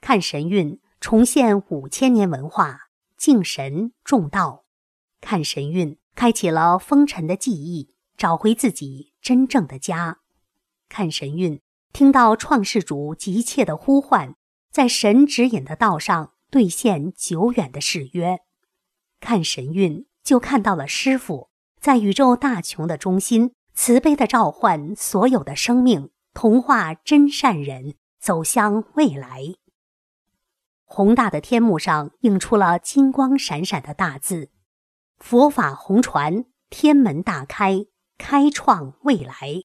[0.00, 2.87] 看神韵重现五千年文化，
[3.18, 4.64] 敬神重道。
[5.20, 10.20] 看神韵开启了封尘的记忆，找回自己真正的家。
[10.88, 11.60] 看神韵
[11.92, 14.36] 听到创世主急切的呼唤，
[14.70, 18.38] 在神指引的道上兑现久远的誓约。
[19.20, 21.50] 看神韵就看到了师傅。
[21.80, 29.42] 在宇宙大穹的中心，慈悲的召唤所有的生命，同化真善人，走向未来。
[30.88, 34.50] 宏大的天幕上映出了金光闪闪的大字
[35.20, 37.86] ：“佛法红传，天门大开，
[38.16, 39.62] 开创未来。”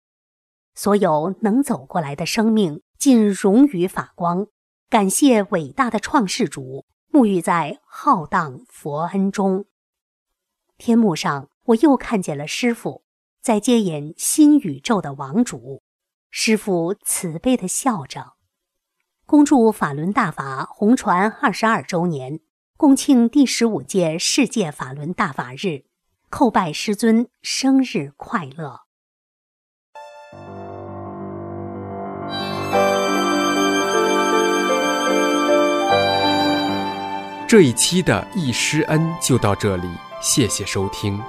[0.75, 4.45] 所有能走过来的生命尽融于法光，
[4.89, 9.65] 感谢伟大的创世主，沐浴在浩荡佛恩中。
[10.77, 11.49] 天幕上。
[11.67, 13.05] 我又看见了师傅
[13.41, 15.81] 在接引新宇宙的王主，
[16.29, 18.32] 师傅慈悲的笑着。
[19.25, 22.41] 恭祝法轮大法红传二十二周年，
[22.75, 25.85] 共庆第十五届世界法轮大法日，
[26.29, 28.81] 叩拜师尊生日快乐。
[37.47, 39.87] 这一期的易师恩就到这里，
[40.21, 41.19] 谢谢收听。